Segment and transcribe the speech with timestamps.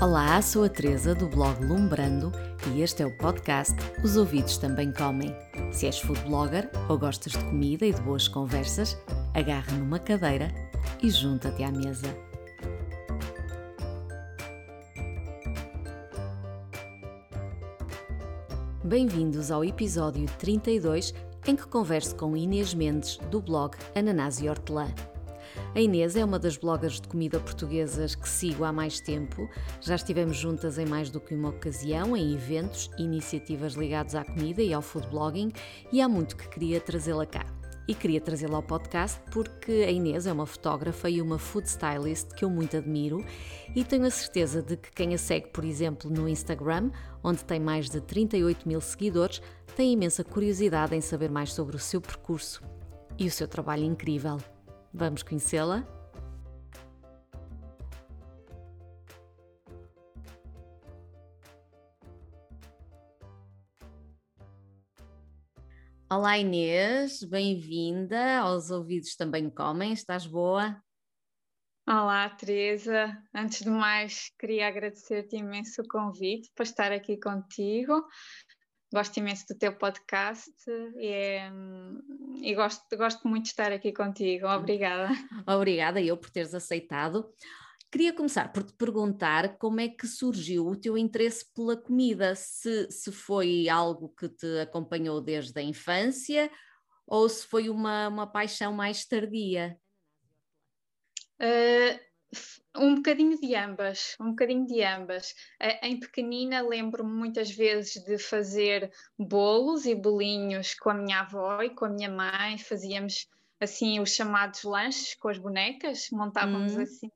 [0.00, 2.32] Olá, sou a Teresa do blog Lumbrando
[2.72, 5.36] e este é o podcast Os Ouvidos Também Comem.
[5.70, 8.96] Se és food blogger ou gostas de comida e de boas conversas,
[9.34, 10.50] agarra numa cadeira
[11.02, 12.06] e junta-te à mesa.
[18.82, 21.12] Bem-vindos ao episódio 32
[21.46, 24.88] em que converso com Inês Mendes do blog Ananás e Hortelã.
[25.72, 29.48] A Inês é uma das bloggers de comida portuguesas que sigo há mais tempo.
[29.80, 34.24] Já estivemos juntas em mais do que uma ocasião, em eventos e iniciativas ligados à
[34.24, 35.52] comida e ao food blogging,
[35.92, 37.46] e há muito que queria trazê-la cá.
[37.86, 42.34] E queria trazê-la ao podcast porque a Inês é uma fotógrafa e uma food stylist
[42.34, 43.24] que eu muito admiro
[43.74, 46.90] e tenho a certeza de que quem a segue, por exemplo, no Instagram,
[47.22, 49.40] onde tem mais de 38 mil seguidores,
[49.76, 52.60] tem imensa curiosidade em saber mais sobre o seu percurso
[53.16, 54.38] e o seu trabalho incrível.
[54.92, 55.86] Vamos conhecê-la?
[66.10, 70.82] Olá Inês, bem-vinda aos Ouvidos Também Comem, estás boa?
[71.86, 78.04] Olá Teresa, antes de mais queria agradecer-te imenso o convite para estar aqui contigo
[78.92, 80.52] gosto imenso do teu podcast
[80.96, 81.52] e, é,
[82.42, 84.46] e gosto, gosto muito de estar aqui contigo.
[84.46, 85.08] Obrigada.
[85.46, 87.32] Obrigada eu por teres aceitado.
[87.90, 92.88] Queria começar por te perguntar como é que surgiu o teu interesse pela comida, se,
[92.90, 96.50] se foi algo que te acompanhou desde a infância
[97.06, 99.76] ou se foi uma, uma paixão mais tardia.
[101.40, 101.98] Uh,
[102.76, 105.34] um bocadinho de ambas, um bocadinho de ambas.
[105.82, 111.70] Em pequenina lembro-me muitas vezes de fazer bolos e bolinhos com a minha avó e
[111.70, 113.28] com a minha mãe, fazíamos
[113.60, 116.82] assim os chamados lanches com as bonecas, montávamos hum.
[116.82, 117.10] assim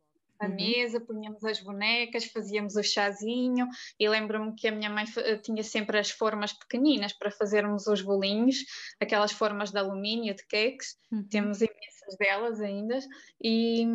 [0.45, 0.55] a uhum.
[0.55, 3.67] mesa, punhamos as bonecas, fazíamos o chazinho
[3.99, 5.05] e lembro-me que a minha mãe
[5.43, 8.65] tinha sempre as formas pequeninas para fazermos os bolinhos,
[9.01, 11.27] aquelas formas de alumínio, de cakes, uhum.
[11.29, 12.99] temos imensas delas ainda,
[13.43, 13.87] e,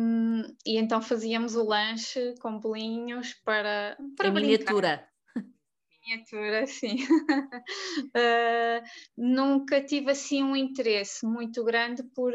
[0.66, 5.06] e então fazíamos o lanche com bolinhos para, para miniatura.
[6.02, 7.04] Miniatura, sim.
[7.04, 8.82] uh,
[9.16, 12.32] nunca tive assim um interesse muito grande por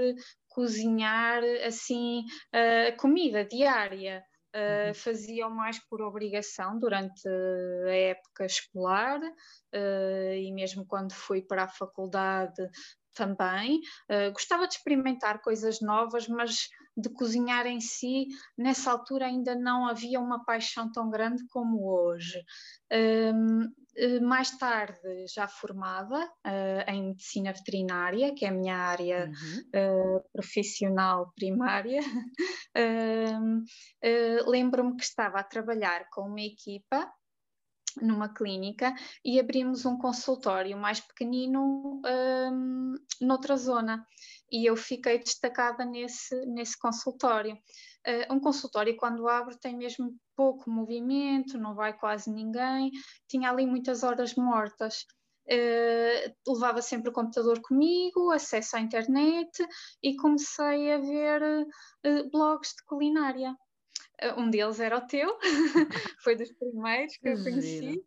[0.55, 4.23] cozinhar assim uh, comida diária.
[4.55, 11.63] Uh, fazia mais por obrigação durante a época escolar uh, e mesmo quando fui para
[11.65, 12.65] a faculdade
[13.15, 13.79] também.
[14.09, 18.27] Uh, gostava de experimentar coisas novas, mas de cozinhar em si,
[18.57, 22.41] nessa altura ainda não havia uma paixão tão grande como hoje.
[22.91, 29.29] Um, eh, mais tarde, já formada uh, em medicina veterinária, que é a minha área
[29.29, 30.17] uhum.
[30.17, 33.63] uh, profissional primária, uh,
[34.49, 37.09] lembro-me que estava a trabalhar com uma equipa
[38.01, 44.05] numa clínica e abrimos um consultório mais pequenino um, noutra zona
[44.51, 47.57] e eu fiquei destacada nesse, nesse consultório.
[48.07, 52.91] Uh, um consultório, quando abre, tem mesmo pouco movimento, não vai quase ninguém,
[53.27, 55.05] tinha ali muitas horas mortas.
[55.47, 59.51] Uh, levava sempre o computador comigo, acesso à internet
[60.01, 63.55] e comecei a ver uh, blogs de culinária.
[64.21, 65.37] Uh, um deles era o teu,
[66.23, 68.03] foi dos primeiros que eu conheci.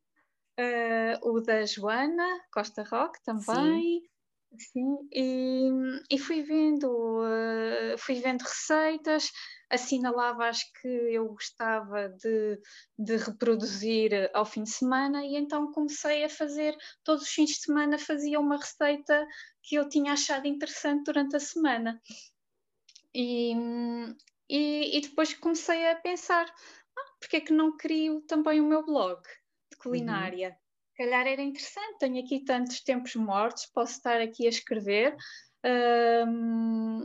[1.22, 4.00] o da Joana Costa Roque também.
[4.00, 4.08] Sim.
[4.56, 5.70] Sim, e,
[6.10, 9.30] e fui vendo, uh, fui vendo receitas,
[9.68, 12.58] assinalava as que eu gostava de,
[12.98, 17.56] de reproduzir ao fim de semana e então comecei a fazer, todos os fins de
[17.56, 19.26] semana fazia uma receita
[19.62, 22.00] que eu tinha achado interessante durante a semana.
[23.14, 23.52] E,
[24.48, 28.84] e, e depois comecei a pensar, ah, porque é que não crio também o meu
[28.84, 29.82] blog de uhum.
[29.82, 30.50] culinária?
[30.50, 35.16] Uhum calhar era interessante, tenho aqui tantos tempos mortos, posso estar aqui a escrever.
[35.64, 37.00] Um,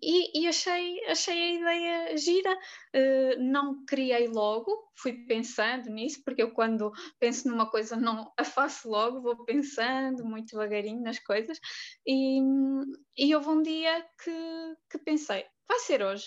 [0.00, 6.42] e, e, achei, achei a ideia gira, uh, não criei logo, fui pensando nisso, porque
[6.42, 11.58] eu quando penso numa coisa não a faço logo, vou pensando muito devagarinho nas coisas,
[12.06, 12.40] e,
[13.16, 16.26] e houve um dia que, que pensei, vai ser hoje,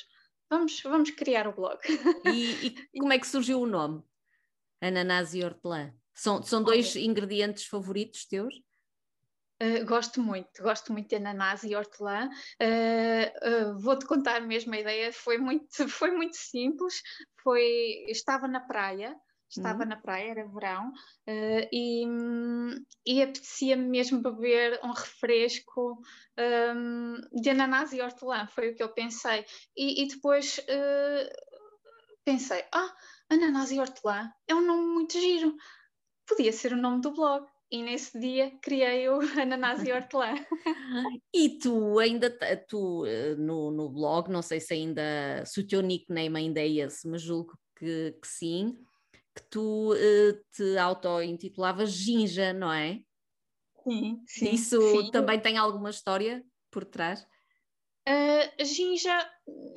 [0.51, 1.79] vamos, vamos criar o blog.
[2.25, 4.03] E, e como é que surgiu o nome?
[4.81, 5.93] Ananás e hortelã?
[6.13, 8.53] São, são dois ingredientes favoritos teus?
[9.63, 12.29] Uh, gosto muito, gosto muito de ananás e hortelã.
[12.61, 17.01] Uh, uh, Vou-te contar mesmo a ideia, foi muito, foi muito simples.
[17.41, 19.15] Foi, estava na praia,
[19.57, 19.89] estava uhum.
[19.89, 20.91] na praia, era verão,
[21.71, 22.05] e,
[23.05, 26.01] e apetecia-me mesmo beber um refresco
[26.75, 29.45] um, de ananás e hortelã, foi o que eu pensei.
[29.75, 30.59] E, e depois
[32.25, 32.93] pensei, ah,
[33.31, 35.55] Ananás e Hortelã é um nome muito giro.
[36.27, 37.45] Podia ser o nome do blog.
[37.71, 40.35] E nesse dia criei o Ananás e Hortelã.
[41.33, 42.29] e tu ainda,
[42.67, 46.67] tu eh, no, no blog, não sei se ainda, se o teu nickname ainda é
[46.67, 48.77] esse, mas julgo que, que sim,
[49.35, 53.01] que tu uh, te auto-intitulavas Ginja, não é?
[53.83, 54.51] Sim, sim.
[54.51, 55.11] Isso sim.
[55.11, 57.25] também tem alguma história por trás?
[58.07, 59.17] Uh, Ginja,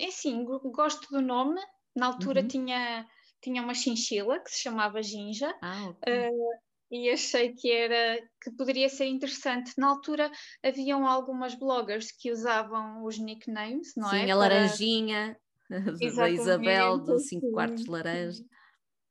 [0.00, 1.60] é assim, gosto do nome.
[1.94, 2.48] Na altura uhum.
[2.48, 3.06] tinha,
[3.40, 5.54] tinha uma chinchila que se chamava Ginja.
[5.62, 6.28] Ah, okay.
[6.28, 9.72] uh, e achei que era que poderia ser interessante.
[9.78, 10.30] Na altura
[10.62, 14.24] haviam algumas bloggers que usavam os nicknames, não Sim, é?
[14.24, 15.36] Sim, a laranjinha
[16.16, 18.44] da Isabel do 5 quartos de laranja.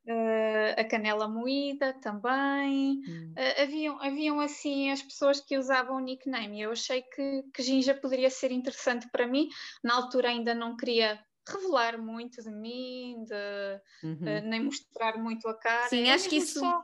[0.06, 3.02] Uh, a canela moída também.
[3.08, 3.34] Hum.
[3.38, 6.62] Uh, haviam, haviam assim as pessoas que usavam o nickname.
[6.62, 9.48] Eu achei que, que Ginja poderia ser interessante para mim.
[9.82, 11.18] Na altura ainda não queria
[11.48, 14.14] revelar muito de mim, de, uhum.
[14.14, 15.88] uh, nem mostrar muito a cara.
[15.88, 16.60] Sim, acho que isso.
[16.60, 16.84] Só...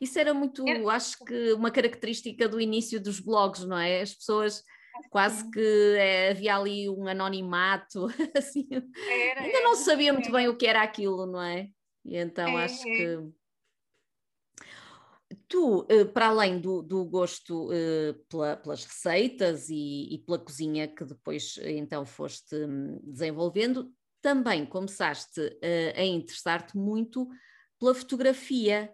[0.00, 0.86] Isso era muito, era...
[0.92, 4.02] acho que uma característica do início dos blogs, não é?
[4.02, 4.62] As pessoas
[5.10, 8.06] quase que é, havia ali um anonimato,
[8.36, 8.68] assim.
[8.70, 11.68] Era, ainda não sabia muito bem o que era aquilo, não é?
[12.04, 12.96] E então é, acho é.
[12.96, 13.32] que
[15.48, 20.86] tu, eh, para além do, do gosto eh, pela, pelas receitas e, e, pela cozinha
[20.86, 25.40] que depois então foste hum, desenvolvendo, também começaste
[25.94, 27.28] a interessar-te muito
[27.78, 28.90] pela fotografia.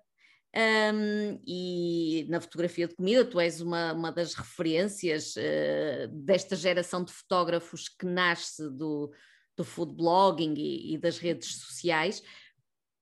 [0.53, 7.05] Um, e na fotografia de comida, tu és uma, uma das referências uh, desta geração
[7.05, 9.13] de fotógrafos que nasce do,
[9.57, 12.21] do food blogging e, e das redes sociais.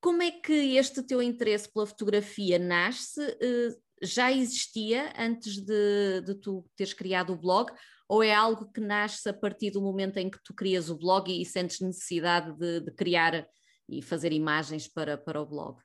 [0.00, 3.20] Como é que este teu interesse pela fotografia nasce?
[3.20, 7.72] Eh, já existia antes de, de tu teres criado o blog?
[8.08, 11.30] Ou é algo que nasce a partir do momento em que tu crias o blog
[11.30, 13.46] e, e sentes necessidade de, de, criar
[13.88, 15.82] e fazer imagens para, para o blog?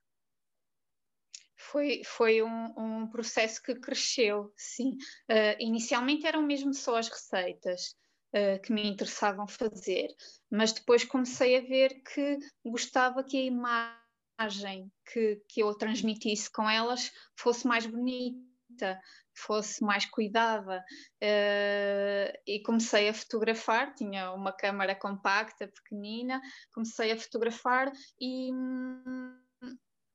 [1.58, 4.92] Foi, foi um, um processo que cresceu, sim.
[5.30, 7.96] Uh, inicialmente eram mesmo só as receitas.
[8.36, 10.08] Uh, que me interessavam fazer,
[10.50, 14.03] mas depois comecei a ver que gostava que a imagem
[14.40, 19.00] imagem que, que eu transmitisse com elas fosse mais bonita,
[19.36, 20.84] fosse mais cuidada.
[21.22, 26.42] Uh, e comecei a fotografar, tinha uma câmara compacta, pequenina,
[26.74, 28.52] comecei a fotografar e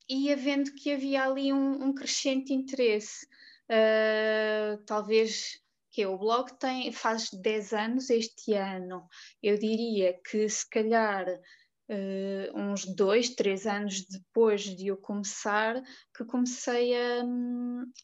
[0.08, 3.26] ia vendo que havia ali um, um crescente interesse.
[3.70, 5.60] Uh, talvez
[5.90, 9.06] que o blog tem, faz 10 anos este ano.
[9.42, 11.26] Eu diria que se calhar
[11.90, 15.82] uh, uns dois, três anos depois de eu começar,
[16.16, 17.22] que comecei a,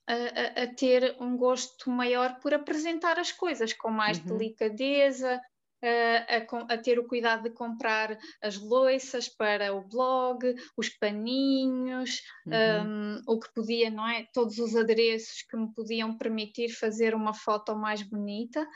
[0.07, 4.37] a, a, ter um gosto maior por apresentar as coisas com mais uhum.
[4.37, 5.41] delicadeza,
[5.85, 13.19] a, a, ter o cuidado de comprar as loiças para o blog, os paninhos, uhum.
[13.19, 14.27] um, o que podia, não é?
[14.33, 18.67] Todos os adereços que me podiam permitir fazer uma foto mais bonita.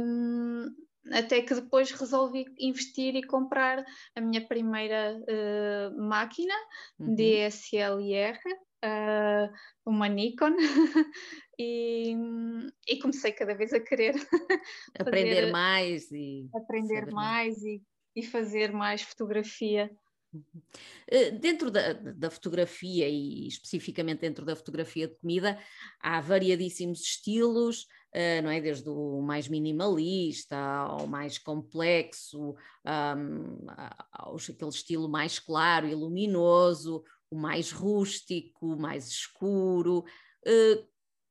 [0.00, 0.68] Um,
[1.12, 6.54] até que depois resolvi investir e comprar a minha primeira uh, máquina
[6.98, 7.14] uhum.
[7.14, 8.38] DSLR,
[8.84, 9.52] uh,
[9.84, 10.56] uma Nikon,
[11.58, 12.14] e,
[12.88, 14.14] e, comecei cada vez a querer
[14.98, 17.82] aprender fazer, mais e aprender mais e,
[18.14, 19.90] e fazer mais fotografia.
[20.32, 20.62] Uhum.
[21.08, 25.58] Eh, dentro da, da, fotografia e especificamente dentro da fotografia de comida,
[26.00, 28.60] há variadíssimos estilos, uh, não é?
[28.60, 32.54] Desde o mais minimalista ao mais complexo,
[32.84, 33.66] um,
[34.10, 40.04] ao aquele estilo mais claro e luminoso, o mais rústico, o mais escuro.
[40.46, 40.86] Uh,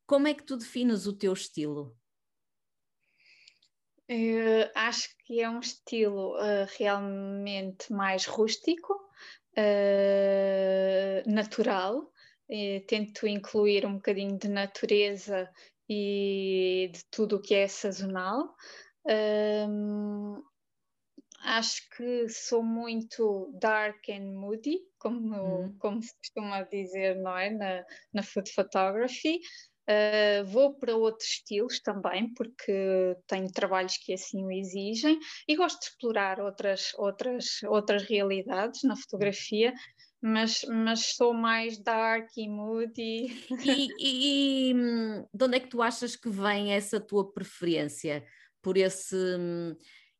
[0.06, 1.98] como é que tu defines o teu estilo?
[4.10, 8.94] Uh, acho que é um estilo uh, realmente mais rústico,
[9.58, 12.12] uh, natural.
[12.88, 15.50] tento incluir um bocadinho de natureza
[15.90, 18.56] e de tudo o que é sazonal.
[19.08, 20.42] Um,
[21.42, 25.78] acho que sou muito dark and moody, como, uhum.
[25.78, 27.50] como se costuma dizer, não é?
[27.52, 29.40] Na, na food photography.
[29.88, 35.80] Uh, vou para outros estilos também, porque tenho trabalhos que assim o exigem e gosto
[35.80, 39.72] de explorar outras, outras, outras realidades na fotografia,
[40.20, 43.28] mas, mas sou mais dark e moody.
[43.64, 48.26] E, e, e, de onde é que tu achas que vem essa tua preferência
[48.62, 49.16] por esse,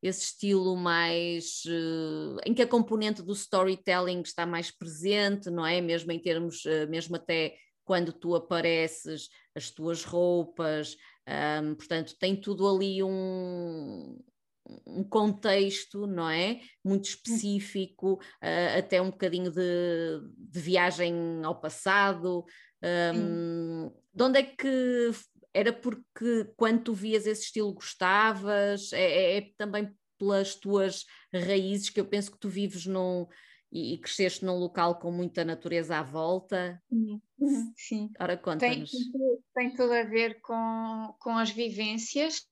[0.04, 5.80] esse estilo mais uh, em que a componente do storytelling está mais presente, não é?
[5.80, 7.56] Mesmo em termos, uh, mesmo até
[7.86, 10.98] quando tu apareces, as tuas roupas,
[11.64, 14.20] um, portanto, tem tudo ali um,
[14.86, 16.60] um contexto, não é?
[16.84, 22.46] Muito específico, uh, até um bocadinho de, de, viagem ao passado.
[23.14, 25.12] Um, de onde é que
[25.54, 28.92] era porque quando tu vias esse estilo gostavas?
[28.94, 33.28] É, é, é, também pelas tuas raízes que eu penso que tu vives num
[33.72, 36.82] e, e cresceste num local com muita natureza à volta.
[36.90, 37.22] Sim.
[37.76, 38.10] Sim.
[38.20, 38.92] Ora, conta-nos.
[38.92, 39.12] Tem,
[39.54, 42.48] tem, tudo a ver com, com as vivências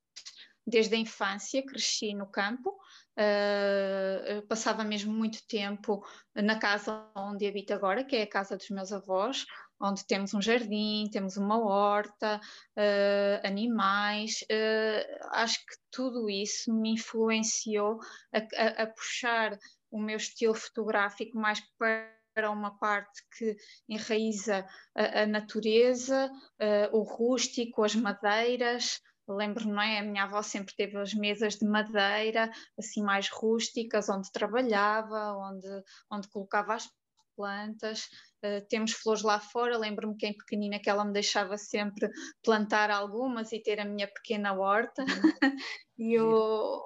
[0.65, 2.69] desde a infância, cresci no campo,
[3.17, 8.69] uh, passava mesmo muito tempo na casa onde habito agora, que é a casa dos
[8.69, 9.45] meus avós,
[9.81, 12.39] onde temos um jardim, temos uma horta,
[12.77, 14.41] uh, animais.
[14.43, 17.99] Uh, acho que tudo isso me influenciou
[18.33, 19.57] a, a, a puxar
[19.91, 23.55] o meu estilo fotográfico mais para uma parte que
[23.87, 24.65] enraiza
[24.95, 29.99] a, a natureza, uh, o rústico, as madeiras, lembro, não é?
[29.99, 35.67] A minha avó sempre teve as mesas de madeira, assim mais rústicas, onde trabalhava, onde,
[36.11, 36.89] onde colocava as
[37.35, 38.05] plantas.
[38.43, 42.09] Uh, temos flores lá fora, lembro-me que em pequenina que ela me deixava sempre
[42.43, 45.03] plantar algumas e ter a minha pequena horta.
[45.97, 46.81] e eu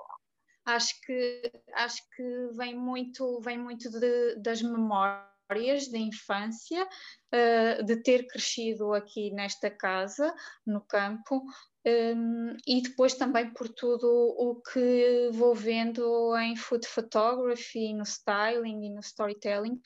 [0.65, 8.03] acho que, acho que vem muito, vem muito de, das memórias da infância, uh, de
[8.03, 10.33] ter crescido aqui nesta casa,
[10.65, 11.41] no campo,
[11.87, 18.85] um, e depois também por tudo o que vou vendo em food photography, no styling
[18.85, 19.79] e no storytelling,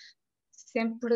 [0.52, 1.16] sempre,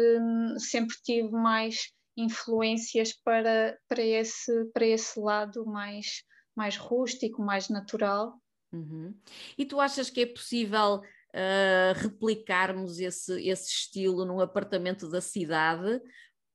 [0.60, 6.24] sempre tive mais influências para, para, esse, para esse lado mais,
[6.56, 8.39] mais rústico, mais natural.
[8.72, 9.18] Uhum.
[9.58, 16.00] E tu achas que é possível uh, replicarmos esse, esse estilo num apartamento da cidade?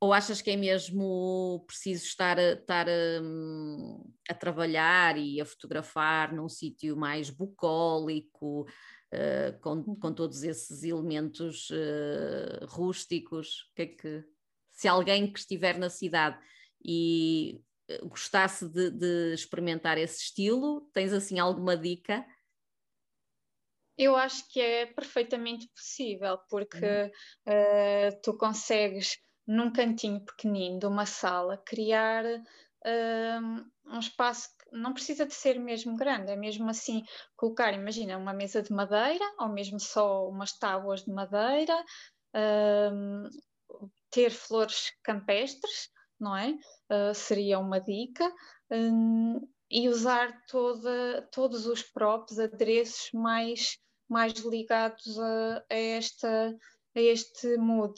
[0.02, 5.44] Ou achas que é mesmo preciso estar, a, estar a, hum, a trabalhar e a
[5.44, 9.94] fotografar num sítio mais bucólico, uh, com, uhum.
[9.94, 13.70] com todos esses elementos uh, rústicos?
[13.76, 14.24] Que é que,
[14.70, 16.38] se alguém que estiver na cidade
[16.82, 22.24] e eh, gostasse de, de experimentar esse estilo, tens assim alguma dica?
[23.98, 27.52] Eu acho que é perfeitamente possível, porque uhum.
[27.52, 29.18] uh, tu consegues
[29.50, 35.58] num cantinho pequenino de uma sala, criar uh, um espaço que não precisa de ser
[35.58, 37.04] mesmo grande, é mesmo assim
[37.36, 41.74] colocar, imagina, uma mesa de madeira, ou mesmo só umas tábuas de madeira,
[42.36, 46.50] uh, ter flores campestres, não é?
[46.88, 48.32] Uh, seria uma dica.
[48.70, 53.78] Um, e usar toda, todos os próprios adereços mais,
[54.08, 56.56] mais ligados a, a, esta,
[56.94, 57.94] a este mood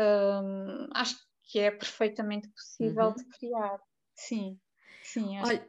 [0.00, 3.14] um, acho que é perfeitamente possível uhum.
[3.14, 3.80] de criar.
[4.14, 4.58] Sim,
[5.02, 5.38] sim.
[5.40, 5.68] Olha,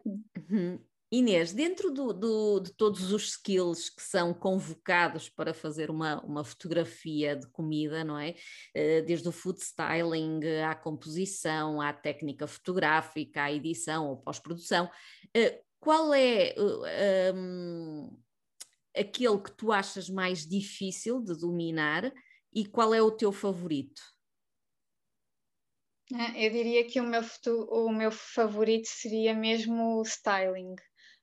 [0.50, 0.80] uhum.
[1.14, 6.42] Inês, dentro do, do, de todos os skills que são convocados para fazer uma, uma
[6.42, 8.34] fotografia de comida, não é?
[8.74, 14.90] Eh, desde o food styling à composição, à técnica fotográfica, à edição ou pós-produção,
[15.36, 16.56] eh, qual é
[17.36, 18.18] um,
[18.96, 22.10] aquele que tu achas mais difícil de dominar
[22.54, 24.02] e qual é o teu favorito?
[26.13, 27.22] É, eu diria que o meu,
[27.70, 30.75] o meu favorito seria mesmo o styling.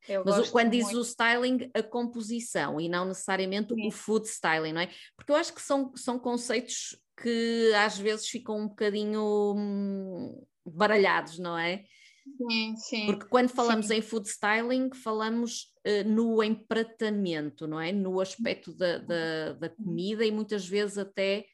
[0.08, 3.86] Eu Mas quando diz o styling, a composição e não necessariamente Sim.
[3.86, 4.90] o food styling, não é?
[5.14, 11.38] Porque eu acho que são, são conceitos que às vezes ficam um bocadinho hum, baralhados,
[11.38, 11.84] não é?
[12.36, 13.06] Sim, sim.
[13.06, 13.96] Porque quando falamos sim.
[13.96, 17.92] em food styling, falamos uh, no empratamento, não é?
[17.92, 21.46] No aspecto da, da, da comida e muitas vezes até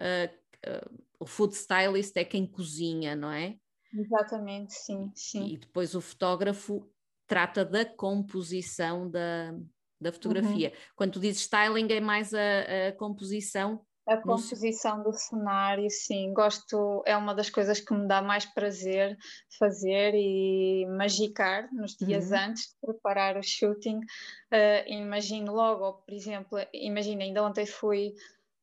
[0.00, 3.56] uh, uh, o food stylist é quem cozinha, não é?
[3.94, 5.46] Exatamente, sim, sim.
[5.46, 6.90] E depois o fotógrafo
[7.26, 9.54] trata da composição da,
[10.00, 10.70] da fotografia.
[10.70, 10.74] Uhum.
[10.96, 17.00] Quando tu dizes styling é mais a, a composição a composição do cenário, sim, gosto,
[17.06, 19.16] é uma das coisas que me dá mais prazer
[19.56, 22.38] fazer e magicar nos dias uhum.
[22.38, 23.98] antes de preparar o shooting.
[23.98, 28.14] Uh, imagino logo, por exemplo, imagina, ainda ontem fui,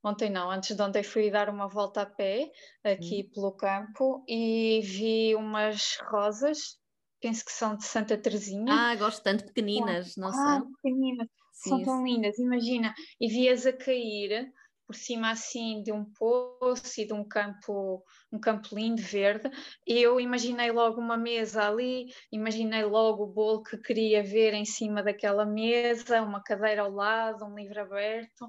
[0.03, 2.51] ontem não, antes de ontem fui dar uma volta a pé
[2.83, 3.29] aqui uhum.
[3.33, 6.79] pelo campo e vi umas rosas,
[7.21, 8.73] penso que são de Santa Teresinha.
[8.73, 10.71] Ah, gosto tanto pequeninas, não ah, são?
[10.73, 14.51] pequeninas, sim, são tão lindas, imagina, e vi-as a cair
[14.87, 18.01] por cima assim de um poço e de um campo,
[18.31, 19.51] um campo lindo verde.
[19.85, 24.63] E eu imaginei logo uma mesa ali, imaginei logo o bolo que queria ver em
[24.63, 28.47] cima daquela mesa, uma cadeira ao lado, um livro aberto.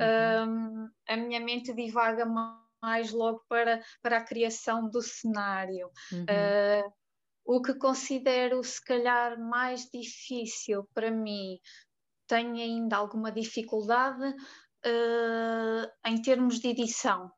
[0.00, 0.84] Uhum.
[0.84, 2.24] Um, a minha mente divaga
[2.82, 5.90] mais logo para, para a criação do cenário.
[6.12, 6.24] Uhum.
[6.24, 6.92] Uh,
[7.44, 11.58] o que considero se calhar mais difícil para mim
[12.26, 17.30] tenho ainda alguma dificuldade uh, em termos de edição.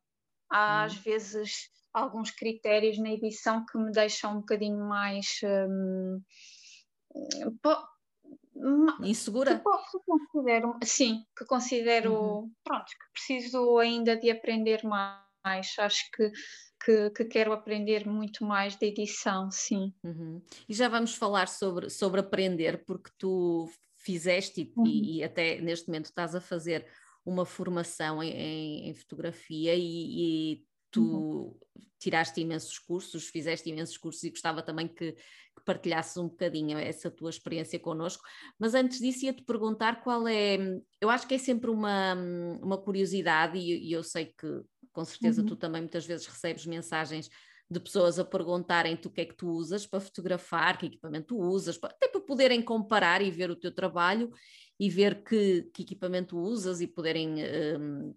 [0.50, 1.00] Há, às hum.
[1.00, 6.20] vezes alguns critérios na edição que me deixam um bocadinho mais um,
[9.02, 12.52] insegura que, que considero sim que considero uhum.
[12.64, 16.30] pronto que preciso ainda de aprender mais acho que
[16.84, 19.94] que, que, quero aprender muito mais de edição, sim.
[20.02, 20.42] Uhum.
[20.68, 24.86] E já vamos falar sobre, sobre aprender, porque tu fizeste e, uhum.
[24.86, 26.86] e, até neste momento estás a fazer
[27.24, 31.58] uma formação em, em fotografia e, e tu uhum.
[31.98, 37.10] tiraste imensos cursos, fizeste imensos cursos e gostava também que, que partilhasses um bocadinho essa
[37.10, 38.22] tua experiência connosco.
[38.58, 40.58] Mas antes disso, ia-te perguntar qual é.
[41.00, 42.14] Eu acho que é sempre uma,
[42.62, 45.46] uma curiosidade, e, e eu sei que com certeza uhum.
[45.48, 47.30] tu também muitas vezes recebes mensagens
[47.72, 51.38] de pessoas a perguntarem-te o que é que tu usas para fotografar, que equipamento tu
[51.38, 54.30] usas, até para poderem comparar e ver o teu trabalho
[54.78, 57.36] e ver que, que equipamento usas e poderem
[57.78, 58.14] um,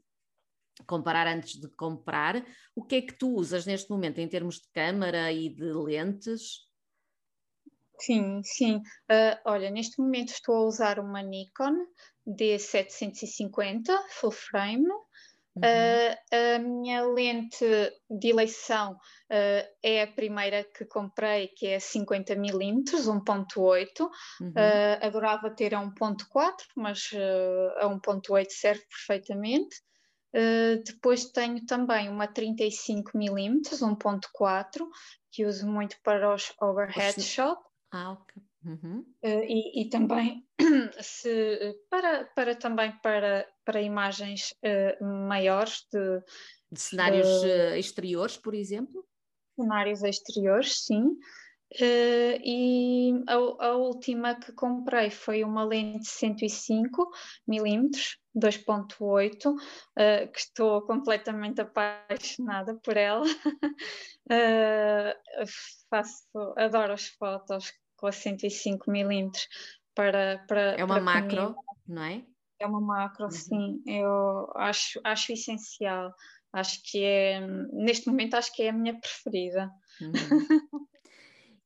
[0.84, 2.46] comparar antes de comprar.
[2.76, 6.66] O que é que tu usas neste momento em termos de câmara e de lentes?
[8.00, 8.78] Sim, sim.
[9.10, 11.86] Uh, olha, neste momento estou a usar uma Nikon
[12.28, 14.88] D750 full frame.
[15.56, 15.64] Uhum.
[15.64, 17.66] Uh, a minha lente
[18.10, 24.10] de eleição uh, é a primeira que comprei, que é 50 mm, 1.8.
[24.42, 24.54] Uhum.
[25.02, 27.10] adorava ter a 1.4, mas
[27.78, 29.78] a 1.8 serve perfeitamente.
[30.36, 34.86] Uh, depois tenho também uma 35mm, 1.4,
[35.32, 37.58] que uso muito para os overhead shot.
[37.90, 38.44] Ah, ok.
[38.66, 39.06] Uhum.
[39.24, 40.46] Uh, e, e, também
[41.00, 46.20] se, para, para também para, para imagens uh, maiores de,
[46.70, 47.44] de cenários
[47.78, 49.06] exteriores, por exemplo?
[49.56, 51.18] Cenários exteriores, sim.
[51.74, 57.10] Uh, e a, a, última que comprei foi uma lente 105
[57.48, 59.58] milímetros 2.8 uh,
[60.32, 63.26] que estou completamente apaixonada por ela
[64.30, 65.46] uh,
[65.90, 69.48] faço, adoro as fotos com a 105 milímetros
[69.94, 71.66] para, para é uma para macro, comigo.
[71.88, 72.26] não é?
[72.60, 73.32] É uma macro, uhum.
[73.32, 73.82] sim.
[73.86, 76.14] Eu acho, acho essencial.
[76.54, 79.70] Acho que é, neste momento, acho que é a minha preferida.
[80.02, 80.12] Uhum.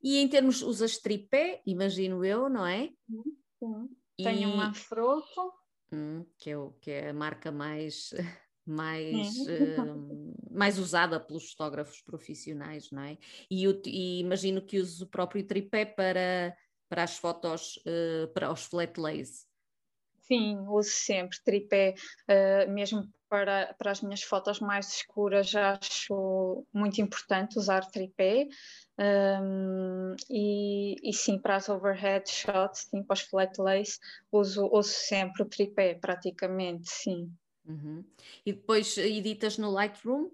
[0.02, 2.90] E em termos, usas tripé, imagino eu, não é?
[3.60, 3.90] Sim.
[4.18, 5.54] Tenho uma Manfrotto.
[5.92, 8.12] Hum, que, é o, que é a marca mais,
[8.66, 13.18] mais, uh, mais usada pelos fotógrafos profissionais, não é?
[13.50, 16.56] E, eu, e imagino que uses o próprio tripé para,
[16.88, 19.49] para as fotos, uh, para os flat lays.
[20.32, 21.96] Sim, uso sempre tripé,
[22.30, 28.48] uh, mesmo para, para as minhas fotos mais escuras, acho muito importante usar tripé.
[29.00, 34.00] Um, e, e, sim, para as overhead shots, sim, para os flat lays,
[34.32, 37.32] uso, uso sempre o tripé, praticamente, sim.
[37.66, 38.04] Uhum.
[38.46, 40.30] E depois editas no Lightroom?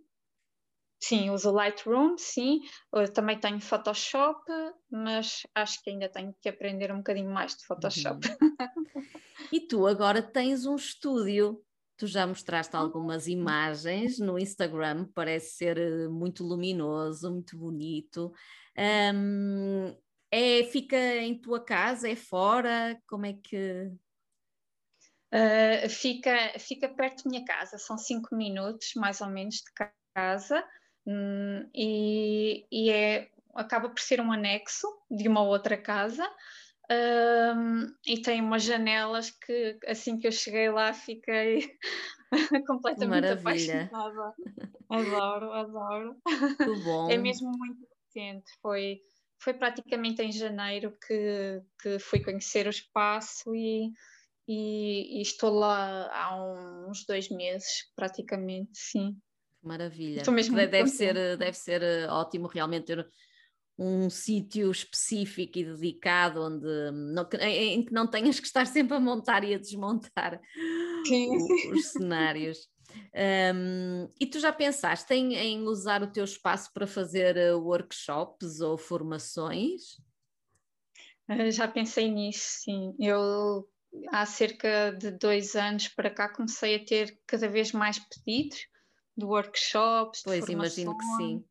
[0.99, 2.61] Sim, uso Lightroom, sim.
[2.91, 4.41] Eu também tenho Photoshop,
[4.89, 8.27] mas acho que ainda tenho que aprender um bocadinho mais de Photoshop.
[8.27, 8.55] Uhum.
[9.51, 11.61] E tu agora tens um estúdio.
[11.97, 12.79] Tu já mostraste ah.
[12.79, 18.33] algumas imagens no Instagram, parece ser eh, muito luminoso, muito bonito.
[18.77, 19.95] Um,
[20.29, 22.99] é, fica em tua casa, é fora?
[23.07, 23.89] Como é que.
[25.33, 29.71] Uh, fica, fica perto da minha casa, são cinco minutos mais ou menos de
[30.13, 30.63] casa,
[31.05, 36.29] um, e, e é, acaba por ser um anexo de uma outra casa.
[36.91, 41.67] Um, e tem umas janelas que assim que eu cheguei lá fiquei
[42.67, 43.89] completamente Maravilha.
[43.91, 44.35] apaixonada.
[44.89, 46.15] Adoro, adoro.
[46.25, 47.09] Muito bom.
[47.09, 49.01] É mesmo muito recente, foi,
[49.39, 53.91] foi praticamente em janeiro que, que fui conhecer o espaço e,
[54.47, 59.17] e, e estou lá há uns dois meses, praticamente, sim.
[59.63, 60.21] Maravilha.
[60.69, 63.09] deve, ser, deve ser eh, ótimo realmente ter
[63.77, 68.99] um sítio específico e dedicado onde não, em que não tenhas que estar sempre a
[68.99, 70.39] montar e a desmontar
[71.09, 72.69] o, os cenários.
[73.53, 78.61] Um, e tu já pensaste em, em, usar o teu espaço para fazer uh, workshops
[78.61, 79.99] ou formações?
[81.29, 82.95] Uh, já pensei nisso, sim.
[82.99, 83.67] Eu
[84.11, 88.67] há cerca de dois anos para cá comecei a ter cada vez mais pedidos
[89.17, 90.21] de workshops.
[90.23, 91.43] Pois, de imagino que sim.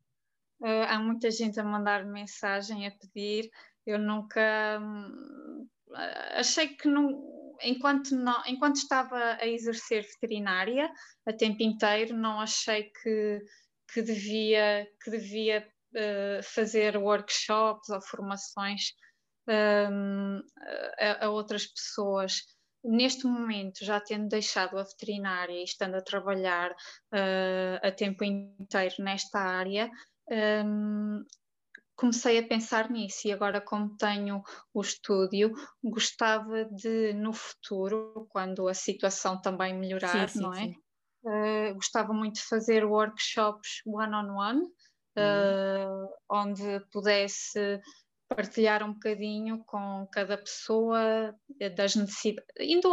[0.61, 3.49] Uh, há muita gente a mandar mensagem a pedir.
[3.85, 5.67] Eu nunca hum,
[6.33, 10.91] achei que não, enquanto, não, enquanto estava a exercer veterinária
[11.25, 13.41] a tempo inteiro, não achei que,
[13.93, 18.93] que devia, que devia uh, fazer workshops ou formações
[19.47, 20.41] um,
[20.99, 22.41] a, a, outras pessoas.
[22.83, 28.95] neste momento, já tendo deixado a veterinária e estando a trabalhar uh, a tempo inteiro
[28.99, 29.89] nesta área,
[30.29, 31.23] um,
[31.95, 38.67] comecei a pensar nisso e agora como tenho o estúdio, gostava de no futuro, quando
[38.67, 40.73] a situação também melhorar, sim, sim, não é?
[41.23, 44.67] Uh, gostava muito de fazer workshops one-on-one, -on
[45.17, 47.81] -one, uh, onde pudesse
[48.27, 52.89] partilhar um bocadinho com cada pessoa eh, das necessidades, indo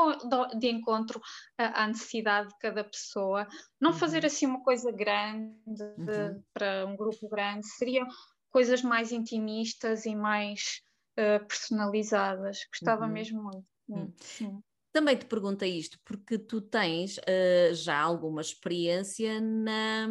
[0.58, 1.20] de encontro
[1.56, 3.46] à necessidade de cada pessoa,
[3.80, 3.96] não uhum.
[3.96, 6.42] fazer assim uma coisa grande uhum.
[6.52, 8.06] para um grupo grande, seriam
[8.50, 10.82] coisas mais intimistas e mais
[11.18, 12.58] uh, personalizadas.
[12.68, 13.12] Gostava uhum.
[13.12, 13.66] mesmo muito.
[13.88, 14.12] Hum.
[14.20, 14.62] Sim.
[14.92, 20.06] Também te pergunto isto, porque tu tens uh, já alguma experiência na,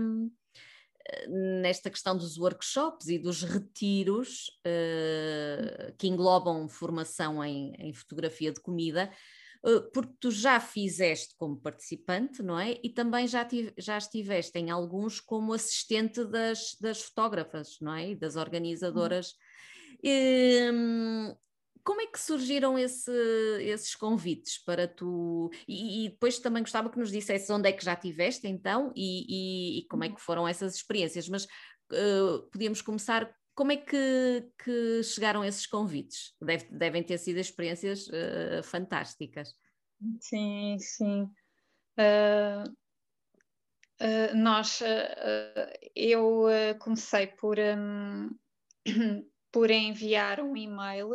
[1.27, 8.61] nesta questão dos workshops e dos retiros uh, que englobam formação em, em fotografia de
[8.61, 9.11] comida,
[9.65, 12.79] uh, porque tu já fizeste como participante, não é?
[12.83, 18.11] E também já, tive, já estiveste em alguns como assistente das, das fotógrafas, não é?
[18.11, 19.33] E das organizadoras.
[20.03, 21.35] Hum
[21.83, 23.11] como é que surgiram esse,
[23.61, 25.49] esses convites para tu?
[25.67, 29.25] E, e, depois também gostava que nos dissesse onde é que já tiveste então e,
[29.27, 30.15] e, e como é uhum.
[30.15, 33.33] que foram essas experiências, mas uh, podíamos começar.
[33.53, 36.33] Como é que, que chegaram esses convites?
[36.41, 39.53] Deve, devem ter sido experiências uh, fantásticas.
[40.19, 41.23] Sim, sim.
[41.99, 42.75] Uh,
[44.33, 44.79] nós,
[45.95, 46.47] eu
[46.79, 48.29] comecei por, um,
[49.51, 51.11] por enviar um e-mail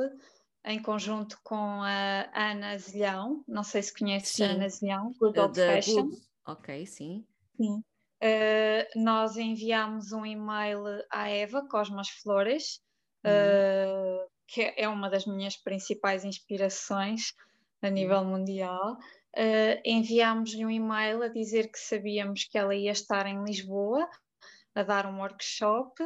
[0.67, 5.61] em conjunto com a Ana Zilhão, não sei se conheces a Ana Zilhão, Good Old
[5.61, 6.11] Fashion.
[6.45, 7.25] Ok, sim.
[7.57, 7.83] Sim.
[8.23, 12.81] Uh, nós enviámos um e-mail à Eva Cosmas Flores,
[13.25, 17.33] uh, que é uma das minhas principais inspirações
[17.81, 18.31] a nível uhum.
[18.31, 18.97] mundial.
[19.37, 24.09] Uh, enviámos-lhe um e-mail a dizer que sabíamos que ela ia estar em Lisboa
[24.75, 26.03] a dar um workshop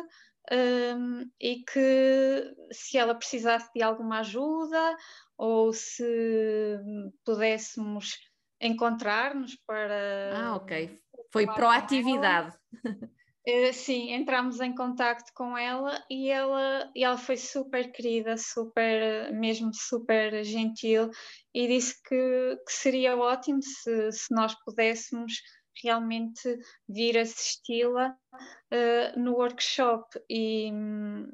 [0.50, 4.96] um, e que se ela precisasse de alguma ajuda
[5.36, 6.78] ou se
[7.24, 8.18] pudéssemos
[8.60, 10.32] encontrar-nos para.
[10.34, 10.98] Ah, ok.
[11.32, 12.56] Foi proatividade.
[12.84, 19.32] Uh, sim, entramos em contacto com ela e ela, e ela foi super querida, super,
[19.32, 21.10] mesmo super gentil
[21.54, 25.32] e disse que, que seria ótimo se, se nós pudéssemos
[25.82, 30.70] realmente vir assisti-la uh, no workshop e,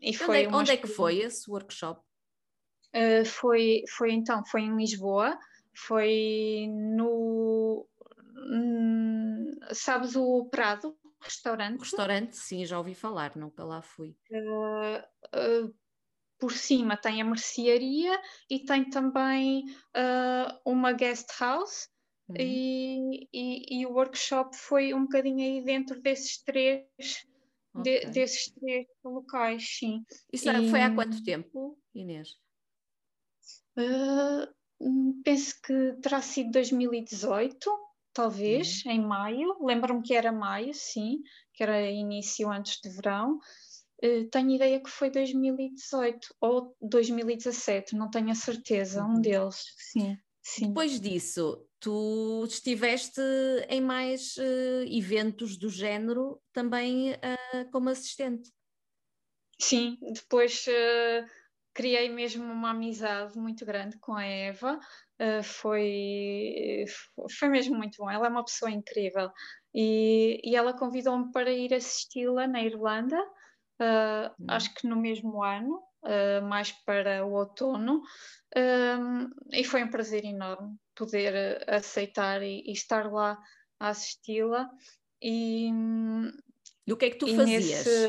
[0.03, 2.01] e foi onde, é, onde é que foi esse workshop?
[2.95, 5.39] Uh, foi, foi então, foi em Lisboa,
[5.75, 7.87] foi no
[8.37, 11.81] hum, sabes o Prado, restaurante?
[11.81, 14.17] restaurante, sim, já ouvi falar, nunca lá fui.
[14.31, 15.75] Uh,
[16.39, 19.65] por cima tem a mercearia e tem também
[20.67, 21.89] uma guest house
[22.29, 22.37] Uhum.
[22.39, 26.85] E, e, e, o workshop foi um bocadinho aí dentro desses três,
[27.73, 28.01] okay.
[28.01, 30.05] de, desses três locais, sim.
[30.33, 32.31] Isso e, foi há quanto tempo, Inês?
[33.79, 37.71] Uh, penso que terá sido 2018,
[38.13, 38.93] talvez, uhum.
[38.93, 39.65] em maio.
[39.65, 41.21] Lembro-me que era maio, sim,
[41.55, 43.39] que era início antes de verão.
[44.03, 49.19] Uh, tenho ideia que foi 2018 ou 2017, não tenho a certeza, uhum.
[49.19, 50.19] um deles, sim.
[50.49, 50.69] Sim.
[50.69, 53.21] Depois disso, tu estiveste
[53.69, 58.53] em mais uh, eventos do género também uh, como assistente.
[59.59, 61.27] Sim, depois uh,
[61.75, 64.79] criei mesmo uma amizade muito grande com a Eva.
[65.43, 66.85] foi,
[67.37, 68.09] foi mesmo muito bom.
[68.09, 69.29] Ela é uma pessoa incrível
[69.75, 73.21] e, e ela convidou-me para ir assisti-la na Irlanda,
[73.81, 74.47] hum.
[74.47, 75.83] acho que no mesmo ano,
[76.43, 78.03] mais para o outono.
[78.57, 83.39] Um, e foi um prazer enorme poder eh, aceitar e, e estar lá
[83.79, 84.69] a assisti-la.
[85.21, 85.71] E,
[86.87, 87.65] e o que é que tu fazias?
[87.65, 88.07] Nesse...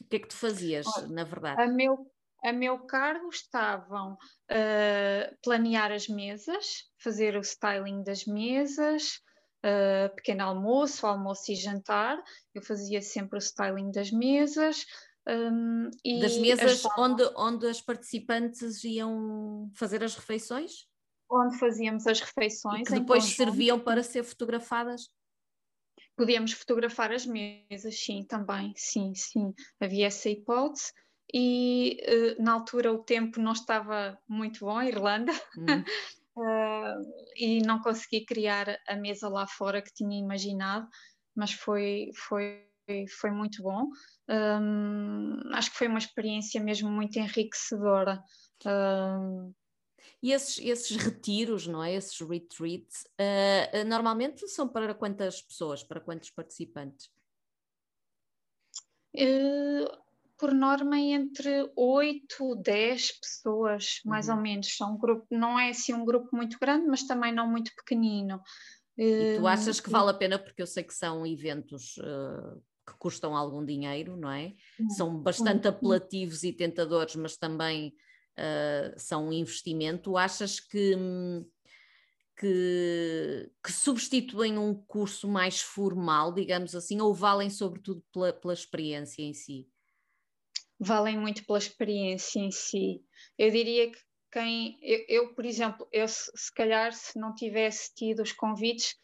[0.00, 1.62] O que é que tu fazias, Olha, na verdade?
[1.62, 2.10] A meu,
[2.44, 9.20] a meu cargo estavam uh, planear as mesas, fazer o styling das mesas,
[9.64, 12.22] uh, pequeno almoço, almoço e jantar.
[12.54, 14.84] Eu fazia sempre o styling das mesas,
[15.28, 20.86] um, das mesas onde, onde as participantes iam fazer as refeições?
[21.30, 22.80] Onde fazíamos as refeições.
[22.80, 25.08] E que depois serviam para ser fotografadas?
[26.16, 29.54] Podíamos fotografar as mesas, sim, também, sim, sim.
[29.80, 30.92] Havia essa hipótese.
[31.32, 35.82] E uh, na altura o tempo não estava muito bom, Irlanda, hum.
[36.36, 37.02] uh,
[37.36, 40.86] e não consegui criar a mesa lá fora que tinha imaginado,
[41.34, 42.66] mas foi, foi,
[43.18, 43.88] foi muito bom
[45.52, 48.22] acho que foi uma experiência mesmo muito enriquecedora.
[50.22, 51.94] E esses, esses retiros, não é?
[51.94, 57.10] Esses retreats, uh, normalmente são para quantas pessoas, para quantos participantes?
[59.14, 59.90] Uh,
[60.38, 64.36] por norma entre 8, 10 pessoas, mais uhum.
[64.36, 64.76] ou menos.
[64.76, 68.40] São um grupo, não é assim um grupo muito grande, mas também não muito pequenino.
[68.96, 72.94] E tu achas que vale a pena, porque eu sei que são eventos uh, que
[72.94, 74.54] custam algum dinheiro, não é?
[74.96, 77.94] São bastante apelativos e tentadores, mas também
[78.36, 80.16] uh, são um investimento.
[80.16, 80.96] Achas que,
[82.36, 89.22] que, que, substituem um curso mais formal, digamos assim, ou valem sobretudo pela, pela experiência
[89.22, 89.68] em si?
[90.78, 93.04] Valem muito pela experiência em si.
[93.38, 93.98] Eu diria que
[94.32, 98.96] quem eu, eu, por exemplo, eu se calhar se não tivesse tido os convites,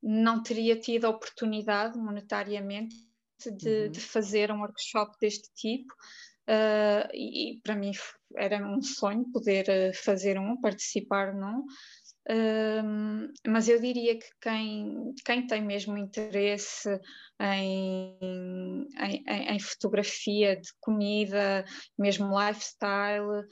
[0.00, 2.94] não teria tido a oportunidade monetariamente
[3.38, 3.90] de, uhum.
[3.90, 5.92] de fazer um workshop deste tipo.
[6.46, 7.92] Uh, e, e, para mim
[8.36, 11.64] era um sonho poder uh, fazer um, participar num.
[12.28, 17.00] Uh, mas eu diria que quem, quem tem mesmo interesse
[17.40, 18.18] em,
[18.98, 21.64] em, em fotografia de comida,
[21.98, 23.46] mesmo lifestyle,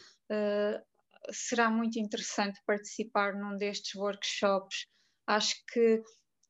[1.30, 4.86] será muito interessante participar num destes workshops.
[5.26, 6.02] Acho que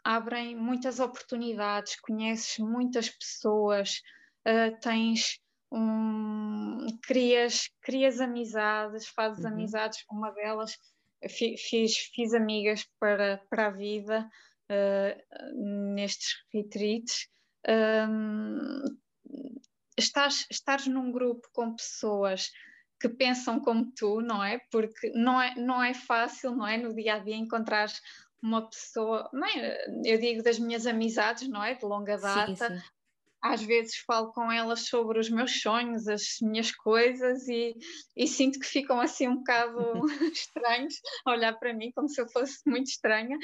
[0.05, 4.03] abrem muitas oportunidades, conheces muitas pessoas,
[4.47, 9.51] uh, tens um, crias, crias amizades, fazes uhum.
[9.51, 10.77] amizades, uma delas
[11.29, 14.29] fiz, fiz amigas para, para a vida
[14.71, 17.29] uh, nestes retreats.
[17.69, 18.83] Um,
[19.97, 22.51] estás, estás num grupo com pessoas
[23.01, 24.61] que pensam como tu, não é?
[24.71, 26.77] Porque não é, não é fácil, não é?
[26.77, 27.89] No dia a dia encontrar
[28.43, 29.87] uma pessoa, não é?
[30.05, 31.75] eu digo das minhas amizades, não é?
[31.75, 32.55] De longa data.
[32.55, 32.83] Sim, sim.
[33.41, 37.75] Às vezes falo com elas sobre os meus sonhos, as minhas coisas, e,
[38.17, 39.79] e sinto que ficam assim um bocado
[40.33, 40.95] estranhos
[41.27, 43.37] a olhar para mim, como se eu fosse muito estranha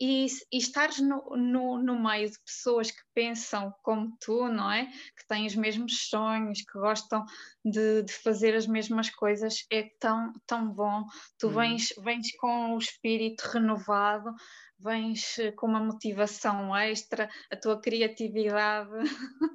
[0.00, 4.86] e, e estares no, no, no, meio de pessoas que pensam como tu, não é?
[4.86, 7.24] Que têm os mesmos sonhos, que gostam
[7.62, 11.04] de, de fazer as mesmas coisas, é tão, tão bom.
[11.38, 11.52] Tu uhum.
[11.52, 14.34] vens, vens com o espírito renovado,
[14.78, 18.90] vens eh, com uma motivação extra, a tua criatividade.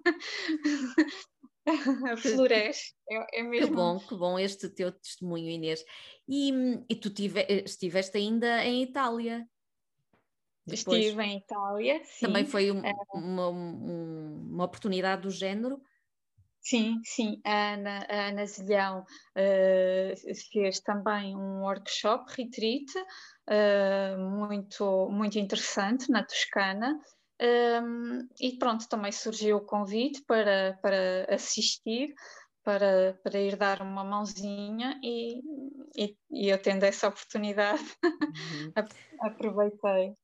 [2.22, 2.94] floresce.
[3.10, 3.70] É, é mesmo...
[3.70, 5.84] Que bom, que bom este teu testemunho, Inês.
[6.30, 6.52] E,
[6.88, 9.48] e tu tive, eh, estiveste ainda em Itália.
[10.68, 12.26] Depois, Estive em Itália, sim.
[12.26, 12.94] Também foi um, é.
[13.14, 15.80] uma, um, uma oportunidade do género?
[16.60, 17.40] Sim, sim.
[17.46, 22.92] A Ana, a Ana Zilhão uh, fez também um workshop, retreat,
[23.48, 27.00] uh, muito, muito interessante na Toscana.
[27.40, 32.16] Um, ehm, e pronto, também surgiu o convite para, para assistir,
[32.64, 35.42] para, para ir dar uma mãozinha e,
[35.96, 38.74] e, e eu tendo essa oportunidade uhum.
[39.22, 40.16] aproveitei.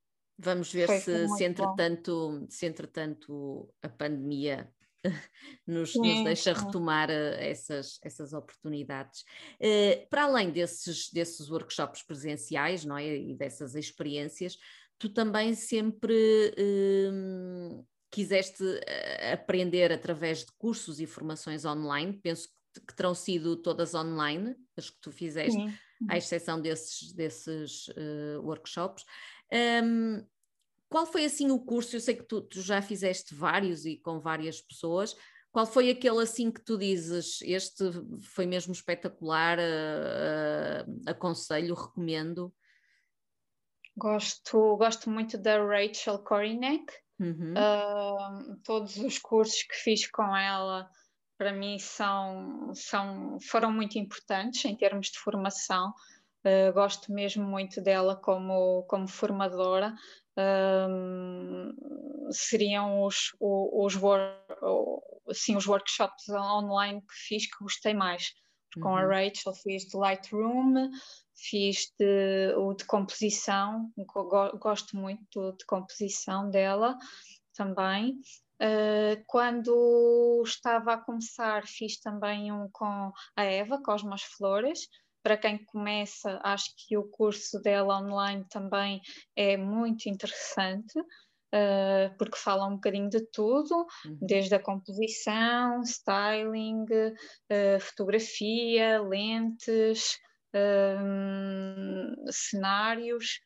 [0.43, 4.71] Vamos ver se, se, entretanto, se entretanto a pandemia
[5.67, 6.65] nos, sim, nos deixa sim.
[6.65, 9.21] retomar eh, essas, essas oportunidades.
[9.59, 13.15] Uh, para além desses, desses workshops presenciais não é?
[13.17, 14.57] e dessas experiências,
[14.97, 22.81] tu também sempre uh, quiseste eh, aprender através de cursos e formações online, penso que,
[22.87, 25.73] que terão sido todas online, as que tu fizeste, sim.
[26.09, 29.03] à exceção desses, desses uh, workshops.
[29.53, 30.25] Um,
[30.89, 31.95] qual foi assim o curso?
[31.95, 35.15] Eu sei que tu, tu, já fizeste vários e com várias pessoas.
[35.51, 37.83] Qual foi aquele assim que tu dizes, este
[38.21, 42.53] foi mesmo espetacular, uh, uh, aconselho, recomendo?
[43.97, 46.93] Gosto, gosto muito da Rachel Korinek.
[47.19, 47.53] Uhum.
[47.53, 50.89] Uh, todos os cursos que fiz com ela
[51.37, 55.93] para mim são, são, foram muito importantes em termos de formação.
[56.43, 59.93] Uh, gosto mesmo muito dela como, como formadora.
[60.37, 61.71] Um,
[62.31, 63.93] seriam os, os,
[65.29, 68.33] assim, os workshops online que fiz que gostei mais.
[68.75, 68.83] Uhum.
[68.83, 69.09] Com a uhum.
[69.09, 70.89] Rachel fiz de Lightroom,
[71.35, 73.91] fiz de, o de composição,
[74.59, 76.97] gosto muito de composição dela
[77.53, 78.19] também.
[78.61, 84.87] Uh, quando estava a começar, fiz também um com a Eva, Cosmos Flores,
[85.23, 89.01] para quem começa, acho que o curso dela online também
[89.35, 90.99] é muito interessante.
[91.53, 94.17] Uh, porque fala um bocadinho de tudo, uhum.
[94.21, 100.17] desde a composição, styling, uh, fotografia, lentes,
[100.55, 103.41] uh, cenários,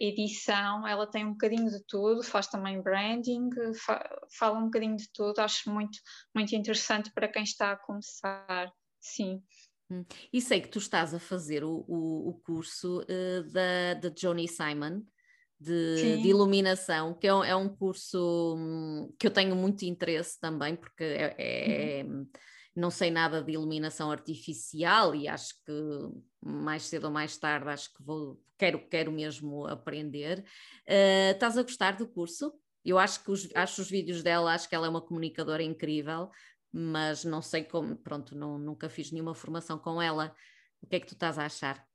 [0.00, 0.86] edição.
[0.88, 4.02] Ela tem um bocadinho de tudo, faz também branding, fa
[4.38, 5.38] fala um bocadinho de tudo.
[5.40, 5.98] Acho muito,
[6.34, 8.72] muito interessante para quem está a começar.
[8.98, 9.42] Sim.
[9.92, 10.04] Hum.
[10.32, 14.48] E sei que tu estás a fazer o, o, o curso uh, da, da Johnny
[14.48, 15.02] Simon,
[15.60, 20.40] de, de, iluminação, que é um, é um curso um, que eu tenho muito interesse
[20.40, 22.26] também, porque é, é, uhum.
[22.74, 25.72] não sei nada de iluminação artificial e acho que
[26.44, 30.40] mais cedo ou mais tarde acho que vou, quero, quero mesmo aprender.
[30.88, 32.52] Uh, estás a gostar do curso?
[32.84, 36.28] Eu acho que os, acho os vídeos dela, acho que ela é uma comunicadora incrível,
[36.72, 40.34] mas não sei como, pronto, não, nunca fiz nenhuma formação com ela.
[40.80, 41.86] O que é que tu estás a achar?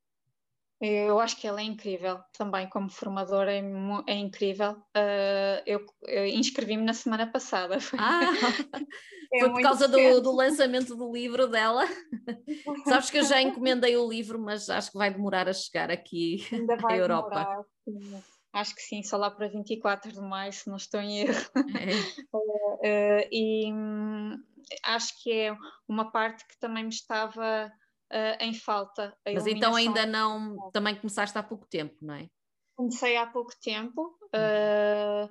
[0.80, 3.64] Eu acho que ela é incrível também, como formadora, é,
[4.08, 4.74] é incrível.
[4.96, 7.80] Uh, eu, eu inscrevi-me na semana passada.
[7.82, 8.22] Foi, ah,
[9.34, 11.84] é foi por causa do, do, lançamento do livro dela.
[12.88, 16.46] Sabes que eu já encomendei o livro, mas acho que vai demorar a chegar aqui
[16.88, 17.66] à Europa.
[17.86, 18.24] Demorar.
[18.54, 21.50] Acho que sim, só lá para 24 de maio, se não estou em erro.
[21.56, 23.22] É.
[23.22, 24.36] uh, e hum,
[24.84, 27.72] acho que é uma parte que também me estava
[28.12, 29.16] uh, em falta.
[29.26, 32.30] Mas então ainda não, também começaste há pouco tempo, não é?
[32.76, 35.26] Comecei há pouco tempo, uh,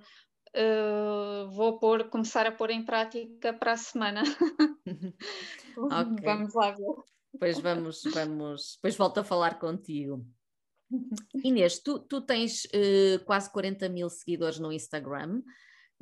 [0.57, 4.22] uh, vou pôr, começar a pôr em prática para a semana.
[5.77, 6.25] okay.
[6.25, 6.96] Vamos lá ver.
[7.38, 10.27] Pois vamos, vamos, depois volto a falar contigo.
[11.44, 15.42] Inês, tu, tu tens uh, quase 40 mil seguidores no Instagram,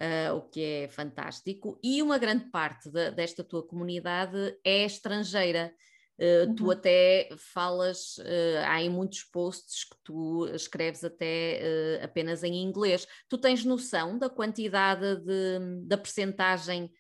[0.01, 5.75] uh, o que é fantástico, e uma grande parte de, desta tua comunidade é estrangeira.
[6.17, 6.55] Uh, uhum.
[6.55, 13.07] Tu até falas, uh, há em muitos posts que tu escreves até apenas em inglês.
[13.29, 16.93] Tu tens noção da quantidade de, da percentagem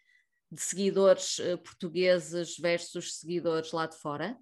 [0.50, 4.37] de seguidores portugueses versus seguidores lá de fora?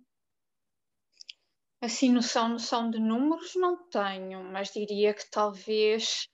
[1.80, 6.28] Assim, noção, noção de números não tenho, mas diria que talvez,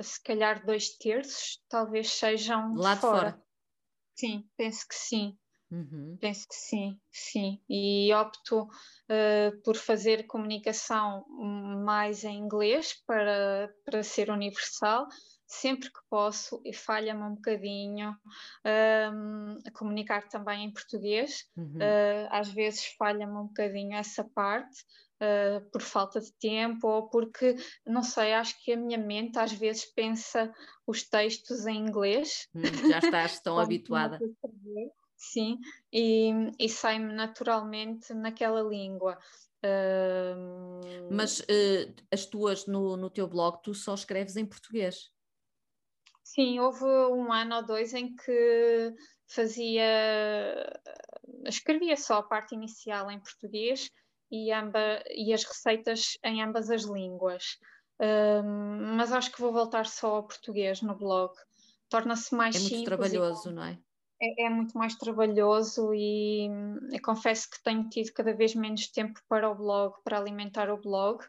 [0.00, 3.32] se calhar dois terços, talvez sejam lá de fora.
[3.32, 3.42] fora.
[4.14, 5.38] Sim, penso que sim.
[5.70, 6.16] Uhum.
[6.20, 7.62] Penso que sim, sim.
[7.68, 11.24] E opto uh, por fazer comunicação
[11.84, 15.06] mais em inglês para, para ser universal,
[15.46, 21.44] sempre que posso, e falha-me um bocadinho um, ehm, a comunicar também em português.
[21.56, 21.76] Uhum.
[21.76, 24.84] Uh, às vezes falha-me um bocadinho essa parte.
[25.20, 29.50] Uh, por falta de tempo ou porque, não sei, acho que a minha mente às
[29.52, 30.54] vezes pensa
[30.86, 32.48] os textos em inglês.
[32.54, 34.20] Hum, já estás tão habituada
[35.18, 35.58] sim,
[35.92, 39.18] e, e sai-me naturalmente naquela língua.
[39.64, 41.10] Uh...
[41.10, 45.10] Mas uh, as tuas no, no teu blog, tu só escreves em português?
[46.22, 48.94] Sim, houve um ano ou dois em que
[49.26, 49.84] fazia,
[51.44, 53.90] escrevia só a parte inicial em português
[54.30, 57.58] e, amba, e as receitas em ambas as línguas.
[58.00, 58.42] Uh,
[58.96, 61.32] mas acho que vou voltar só ao português no blog.
[61.88, 63.52] Torna-se mais é muito trabalhoso, e...
[63.52, 63.78] não é?
[64.20, 66.48] é, é, muito mais trabalhoso e
[66.92, 70.80] eu confesso que tenho tido cada vez menos tempo para o blog, para alimentar o
[70.80, 71.24] blog.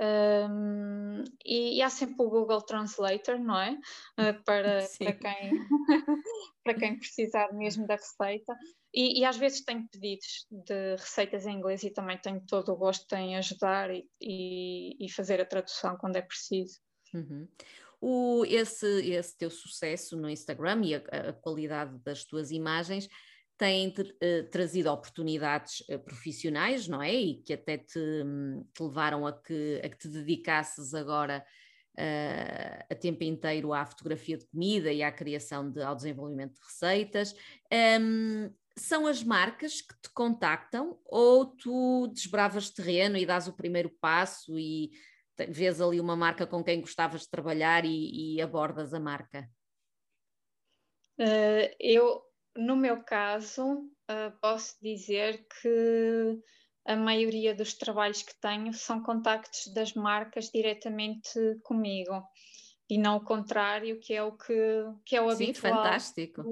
[0.00, 3.72] Um, e, e, há sempre o Google Translator, não é?
[4.18, 5.52] Uh, para, para, quem,
[6.64, 8.56] para quem precisar mesmo da receita.
[8.94, 12.76] E, e, às vezes tenho pedidos de receitas em inglês e também tenho todo o
[12.76, 16.78] gosto em ajudar e, e, e fazer a tradução quando é preciso.
[17.12, 17.48] Uhum.
[18.00, 23.08] O, esse, esse teu sucesso no Instagram e a, a qualidade das tuas imagens
[23.58, 27.12] tem uh, trazido oportunidades uh, profissionais, não é?
[27.12, 31.44] E que até te, um, te levaram a que, a que, te dedicasses agora
[31.98, 36.64] uh, a tempo inteiro à fotografia de comida e à criação de, ao desenvolvimento de
[36.64, 37.34] receitas.
[38.00, 43.90] Um, são as marcas que te contactam ou tu desbravas terreno e dás o primeiro
[44.00, 44.92] passo e
[45.48, 49.50] vês ali uma marca com quem gostavas de trabalhar e, e abordas a marca?
[51.80, 52.22] Eu,
[52.58, 53.64] no meu caso,
[54.10, 56.42] uh, posso dizer que
[56.84, 62.22] a maioria dos trabalhos que tenho são contactos das marcas diretamente comigo
[62.90, 64.54] e não o contrário, que é o que,
[65.04, 65.74] que é o Sim, habitual.
[65.74, 66.42] fantástico.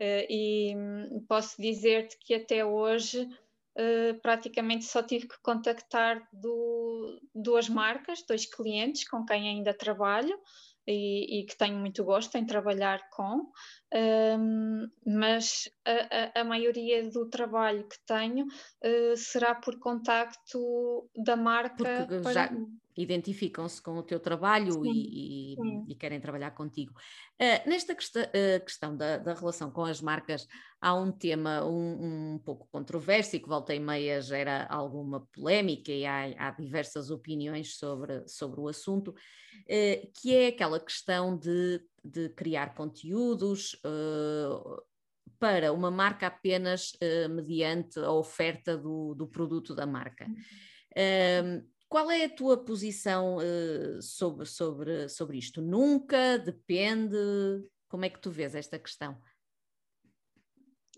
[0.00, 7.20] Uh, e hum, posso dizer-te que até hoje uh, praticamente só tive que contactar do,
[7.34, 10.38] duas marcas, dois clientes com quem ainda trabalho
[10.86, 13.50] e, e que tenho muito gosto em trabalhar com,
[13.94, 21.36] um, mas a, a, a, maioria do trabalho que tenho uh, será por contacto da
[21.36, 22.06] marca.
[22.06, 22.50] Porque já,
[22.96, 25.56] identificam-se com o teu trabalho e, e,
[25.88, 26.92] e, querem trabalhar contigo.
[27.40, 30.46] Uh, nesta quest uh, questão da, da, relação com as marcas,
[30.80, 35.90] há um tema um, um, pouco controverso e que volta e meia gera alguma polémica
[35.90, 41.80] e há, há diversas opiniões sobre, sobre o assunto, uh, que é aquela questão de,
[42.04, 43.80] de criar conteúdos
[45.38, 50.26] para uma marca apenas uh, mediante a oferta do, do produto da marca.
[50.92, 55.60] Uh, qual é a tua posição uh, sobre, sobre, sobre isto?
[55.60, 56.38] Nunca?
[56.38, 57.16] Depende?
[57.88, 59.20] Como é que tu vês esta questão?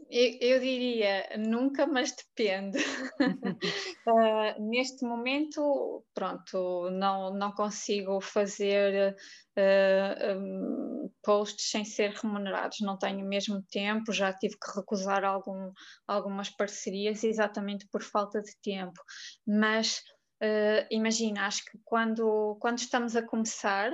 [0.08, 2.78] Eu, eu, diria nunca, mas depende.
[2.78, 12.78] uh, neste momento, pronto, não, não consigo fazer uh, ah, um, posts sem ser remunerados,
[12.80, 15.72] não tenho mesmo tempo, já tive que recusar algum,
[16.06, 19.00] algumas parcerias exatamente por falta de tempo.
[19.44, 19.98] Mas
[20.42, 23.90] uh, imagina, acho que quando, quando estamos a começar,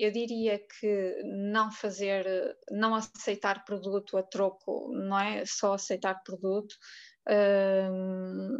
[0.00, 2.26] eu diria que não fazer,
[2.70, 5.44] não aceitar produto a troco, não é?
[5.44, 6.74] Só aceitar produto,
[7.28, 8.58] uh,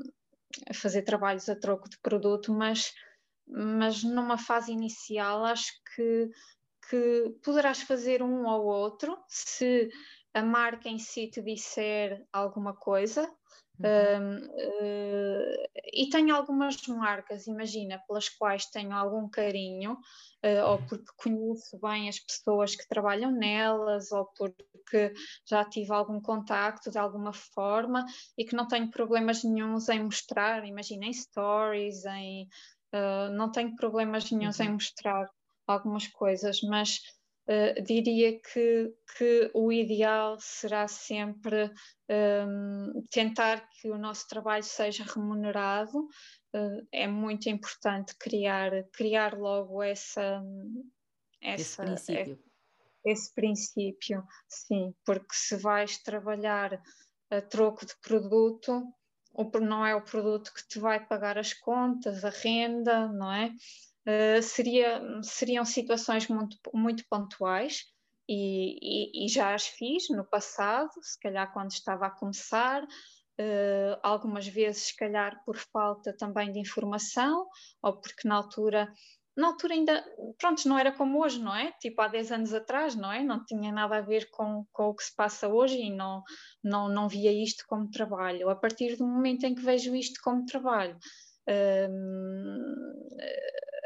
[0.74, 2.92] fazer trabalhos a troco de produto, mas,
[3.46, 6.28] mas numa fase inicial acho que,
[6.88, 9.88] que poderás fazer um ou outro se
[10.34, 13.30] a marca em si te disser alguma coisa,
[13.82, 14.46] Uhum.
[14.46, 21.78] Uh, e tenho algumas marcas, imagina, pelas quais tenho algum carinho, uh, ou porque conheço
[21.80, 25.14] bem as pessoas que trabalham nelas, ou porque
[25.48, 28.04] já tive algum contacto de alguma forma
[28.36, 32.48] e que não tenho problemas nenhums em mostrar, imagina, em stories, em,
[32.94, 34.66] uh, não tenho problemas nenhums uhum.
[34.66, 35.26] em mostrar
[35.66, 37.00] algumas coisas, mas
[37.50, 41.68] Uh, diria que, que o ideal será sempre
[42.08, 45.98] um, tentar que o nosso trabalho seja remunerado.
[46.54, 50.40] Uh, é muito importante criar, criar logo essa,
[51.42, 52.38] essa, esse princípio.
[53.04, 56.80] É, esse princípio, sim, porque se vais trabalhar
[57.30, 58.80] a troco de produto,
[59.60, 63.52] não é o produto que te vai pagar as contas, a renda, não é?
[64.06, 67.84] Uh, seria, seriam situações muito, muito pontuais
[68.32, 73.98] e, e, e, já as fiz no passado, se calhar quando estava a começar, uh,
[74.02, 77.46] algumas vezes, se calhar por falta também de informação
[77.82, 78.92] ou porque na altura.
[79.36, 80.04] Na altura ainda,
[80.38, 81.72] pronto, não era como hoje, não é?
[81.80, 83.22] Tipo há 10 anos atrás, não é?
[83.22, 86.22] Não tinha nada a ver com, com o que se passa hoje e não,
[86.62, 88.50] não, não via isto como trabalho.
[88.50, 90.98] A partir do momento em que vejo isto como trabalho,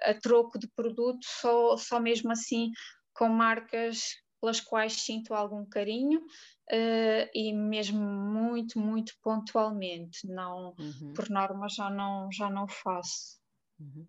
[0.04, 2.70] a troco de produto, só, só mesmo assim
[3.12, 11.12] com marcas pelas quais sinto algum carinho uh, e mesmo muito, muito pontualmente, não, uhum.
[11.14, 13.38] por norma já não, já não faço.
[13.80, 14.06] Uhum.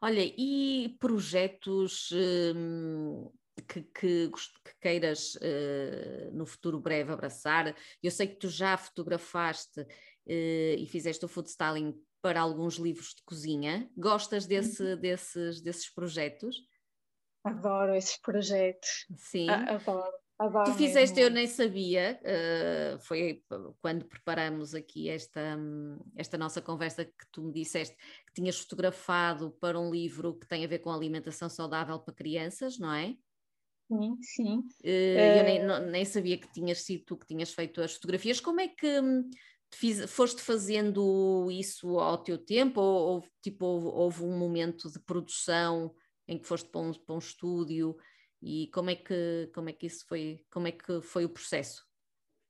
[0.00, 3.30] Olha, e projetos hum,
[3.68, 7.74] que, que, que, queiras uh, no futuro breve abraçar?
[8.02, 9.86] Eu sei que tu já fotografaste uh,
[10.26, 11.94] e fizeste o food styling
[12.26, 13.88] para alguns livros de cozinha.
[13.96, 14.96] Gostas desse, uhum.
[14.96, 16.56] desses, desses projetos?
[17.44, 19.06] Adoro esses projetos.
[19.14, 19.48] Sim.
[19.48, 20.12] Adoro.
[20.36, 21.30] Adoro tu fizeste, mesmo.
[21.30, 23.44] eu nem sabia, uh, foi
[23.80, 25.56] quando preparamos aqui esta,
[26.16, 27.96] esta nossa conversa que tu me disseste
[28.26, 32.76] que tinhas fotografado para um livro que tem a ver com alimentação saudável para crianças,
[32.76, 33.16] não é?
[33.86, 34.58] Sim, sim.
[34.84, 35.38] Uh, uh...
[35.38, 38.40] Eu nem, não, nem sabia que tinhas sido tu que tinhas feito as fotografias.
[38.40, 39.30] Como é que hum,
[39.72, 44.98] Fiz, foste fazendo isso ao teu tempo ou, ou tipo, houve, houve, um momento de
[45.00, 45.94] produção
[46.26, 47.96] em que foste para um, para um estúdio
[48.42, 51.84] e como é que como é que isso foi como é que foi o processo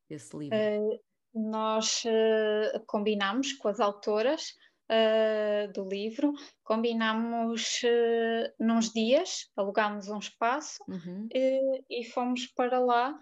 [0.08, 0.56] desse livro?
[0.56, 1.00] Uh,
[1.34, 4.54] nós uh, combinamos com as autoras
[4.90, 6.32] uh, do livro,
[6.64, 11.28] combinamos uh, nos dias, alugámos um espaço uhum.
[11.32, 13.18] e fomos para lá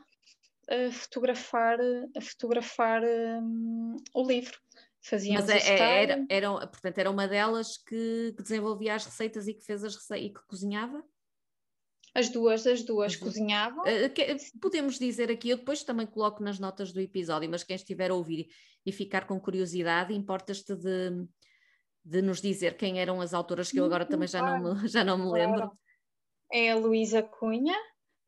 [0.68, 1.78] a fotografar,
[2.16, 4.58] a fotografar um, o livro.
[5.02, 9.46] Fazíamos Mas é, é era, era, portanto, era uma delas que, que, desenvolvia as receitas
[9.46, 11.04] e que fez as receitas e que cozinhava?
[12.14, 13.82] As duas, as duas cozinhavam.
[13.82, 18.10] Uh, podemos dizer aqui, eu depois também coloco nas notas do episódio, mas quem estiver
[18.10, 18.46] a ouvir
[18.86, 21.26] e ficar com curiosidade, importas-te de,
[22.04, 25.04] de nos dizer quem eram as autoras, que eu agora também já não me, já
[25.04, 25.70] não me lembro.
[26.52, 27.76] É a Luísa Cunha,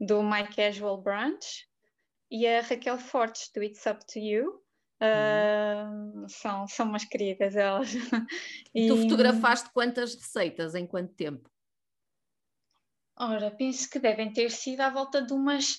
[0.01, 1.67] do My Casual Brunch,
[2.31, 4.63] e a Raquel Fortes do It's Up to You.
[4.99, 7.91] Uh, são, são umas queridas elas.
[8.75, 11.51] E tu fotografaste quantas receitas em quanto tempo?
[13.19, 15.79] Ora, penso que devem ter sido à volta de umas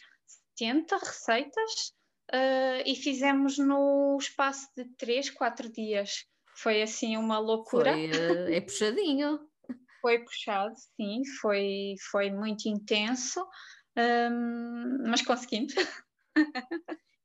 [0.58, 1.94] 70 receitas
[2.34, 6.26] uh, e fizemos no espaço de 3, 4 dias.
[6.56, 7.94] Foi assim uma loucura.
[7.94, 9.40] Foi, uh, é puxadinho.
[10.02, 13.46] foi puxado, sim, foi, foi muito intenso,
[13.98, 15.74] um, mas conseguimos.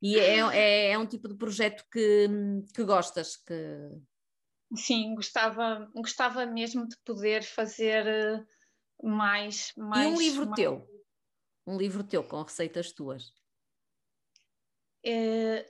[0.02, 2.28] e é, é, é, um tipo de projeto que,
[2.74, 3.36] que gostas?
[3.36, 3.90] Que...
[4.74, 8.44] Sim, gostava, gostava mesmo de poder fazer eh,
[9.02, 9.72] mais.
[9.76, 10.56] mais e um livro mais...
[10.56, 10.88] teu?
[11.66, 13.32] Um livro teu com receitas tuas?
[15.04, 15.66] eh,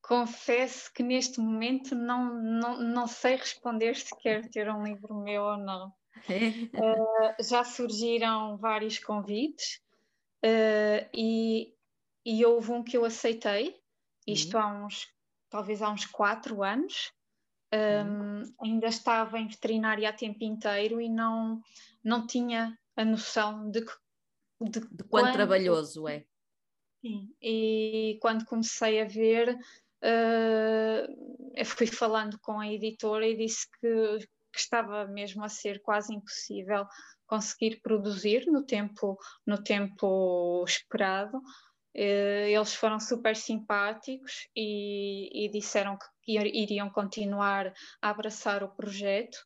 [0.00, 5.42] confesso que neste momento não, não, não sei responder se quero ter um livro meu
[5.42, 5.88] ou não.
[5.88, 5.92] uh,
[7.42, 9.80] já surgiram vários convites
[10.44, 11.74] uh, e,
[12.26, 13.80] e houve um que eu aceitei,
[14.26, 14.62] isto uhum.
[14.62, 15.06] há uns,
[15.48, 17.12] talvez há uns quatro anos.
[17.72, 18.54] Um, uhum.
[18.62, 21.60] Ainda estava em veterinária a tempo inteiro e não,
[22.02, 23.84] não tinha a noção de,
[24.60, 26.24] de, de quanto trabalhoso é.
[27.00, 33.68] Sim, e quando comecei a ver, uh, eu fui falando com a editora e disse
[33.80, 34.18] que,
[34.52, 36.86] que estava mesmo a ser quase impossível
[37.26, 41.40] conseguir produzir no tempo, no tempo esperado.
[41.96, 47.72] Uh, eles foram super simpáticos e, e, disseram que iriam continuar
[48.02, 49.36] a abraçar o projeto,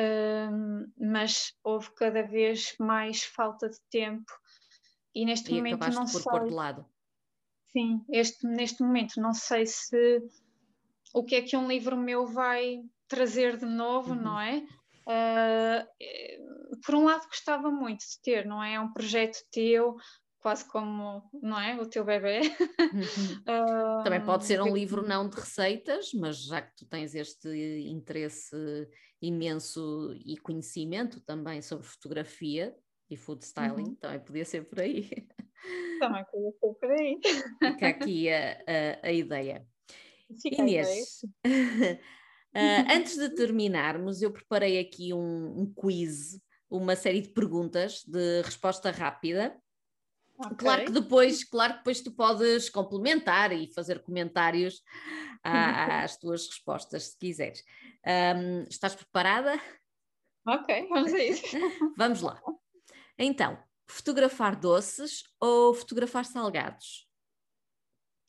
[0.00, 4.32] uh, mas houve cada vez mais falta de tempo
[5.14, 6.22] e neste e momento não por sei.
[6.22, 6.86] Pôr de lado.
[7.70, 10.22] Sim, este, neste momento não sei se
[11.14, 14.22] o que é que um livro meu vai trazer de novo, uhum.
[14.22, 14.66] não é?
[15.06, 18.74] Uh, por um lado gostava muito de ter, não é?
[18.74, 19.96] É um projeto teu,
[20.42, 21.80] quase como, não é?
[21.80, 22.40] O teu bebê.
[22.40, 23.42] Uhum.
[23.42, 27.48] Uh, Também pode ser um livro não de receitas, mas já que tu tens este
[27.88, 28.56] interesse
[29.20, 32.74] imenso e conhecimento também sobre fotografia
[33.08, 33.94] e food styling, uhum.
[33.94, 35.08] também podia ser por aí.
[36.00, 37.20] Também podia ser por aí.
[37.62, 39.66] Fica aqui a, a, a ideia.
[40.40, 42.00] Fica Inês, a ideia.
[42.54, 48.42] Uh, antes de terminarmos, eu preparei aqui um, um, quiz, uma série de perguntas de
[48.42, 49.56] resposta rápida.
[50.44, 50.56] Okay.
[50.56, 54.82] Claro que depois, claro que depois tu podes complementar e fazer comentários
[55.44, 57.64] às tuas respostas, se quiseres.
[58.04, 59.60] Um, estás preparada?
[60.46, 61.44] Ok, vamos a isso.
[61.96, 62.42] vamos lá.
[63.16, 67.08] Então, fotografar doces ou fotografar salgados?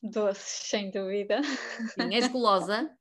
[0.04, 1.42] Doces, sem dúvida.
[1.96, 2.96] Sim, és gulosa?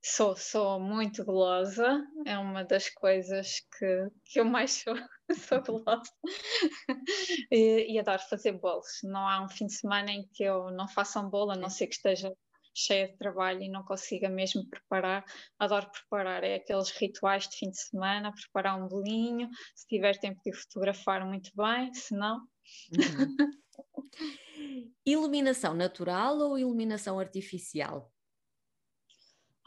[0.00, 4.94] Sou, sou muito gulosa, é uma das coisas que, que eu mais sou,
[5.48, 6.10] sou gulosa.
[7.50, 9.00] e, e, adoro fazer bolos.
[9.02, 11.68] Não há um fim de semana em que eu não faça um bolo, a não
[11.68, 12.32] ser que esteja
[12.74, 15.24] cheia de trabalho e não consiga mesmo preparar.
[15.58, 20.40] Adoro preparar, é aqueles rituais de fim de semana, preparar um bolinho, se tiver tempo
[20.44, 22.46] de fotografar muito bem, se não.
[22.92, 23.36] Uhum.
[25.04, 28.12] iluminação natural ou iluminação artificial?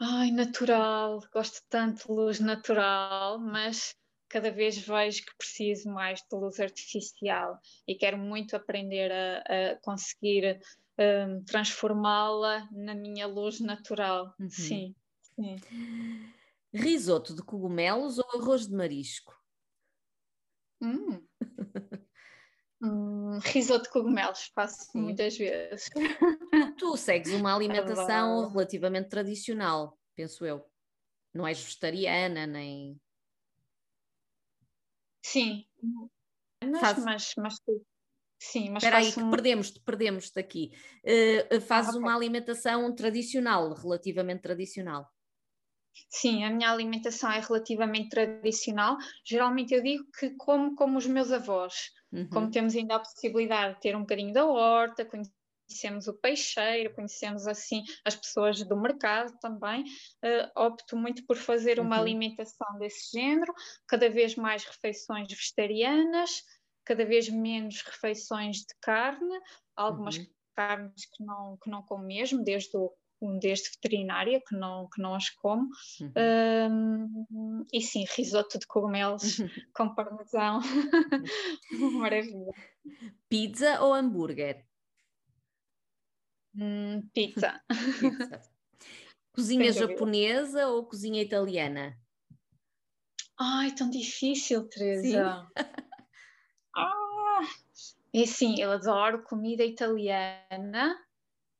[0.00, 3.94] Ai, natural, gosto tanto de luz natural, mas
[4.32, 9.76] cada vez vejo que preciso mais de luz artificial e quero muito aprender a, a
[9.82, 10.58] conseguir
[10.98, 14.34] um, transformá-la na minha luz natural.
[14.40, 14.48] Uhum.
[14.48, 15.56] Sim, sim.
[16.72, 19.38] Risoto de cogumelos ou arroz de marisco?
[20.80, 21.22] Hum.
[22.82, 24.98] hum, risoto de cogumelos, faço sim.
[24.98, 25.90] muitas vezes.
[26.78, 30.64] Tu segues uma alimentação relativamente tradicional, penso eu.
[31.34, 33.00] Não és vegetariana, nem.
[35.22, 35.64] Sim,
[36.62, 37.04] mas, Faz...
[37.04, 37.54] mas, mas
[38.44, 39.30] Sim, mas Espera aí, que um...
[39.30, 40.72] perdemos-te, perdemos-te aqui.
[41.04, 42.02] Uh, fazes ah, okay.
[42.02, 45.08] uma alimentação tradicional, relativamente tradicional.
[46.10, 48.96] Sim, a minha alimentação é relativamente tradicional.
[49.24, 51.92] Geralmente eu digo que como como os meus avós.
[52.10, 52.28] Uhum.
[52.30, 55.04] Como temos ainda a possibilidade de ter um bocadinho da horta,
[55.72, 61.80] conhecemos o peixeiro, conhecemos assim as pessoas do mercado também, uh, opto muito por fazer
[61.80, 62.02] uma uhum.
[62.02, 63.52] alimentação desse género,
[63.88, 66.42] cada vez mais refeições vegetarianas,
[66.84, 69.40] cada vez menos refeições de carne,
[69.74, 70.26] algumas uhum.
[70.54, 72.92] carnes que não, que não como mesmo, desde o
[73.38, 75.68] desde veterinária, que não, que não as como.
[76.00, 76.12] Uhum.
[76.18, 79.48] Um, e sim, risoto de cogumelos uhum.
[79.76, 80.58] com parmesão.
[82.00, 82.52] Maravilha.
[83.28, 84.66] Pizza ou hambúrguer?
[86.54, 87.60] Hum, pizza.
[88.00, 88.52] pizza.
[89.32, 91.96] Cozinha japonesa ou cozinha italiana?
[93.38, 95.46] Ai, tão difícil, Teresa.
[96.74, 97.40] Ah,
[98.14, 100.96] é assim, eu adoro comida italiana.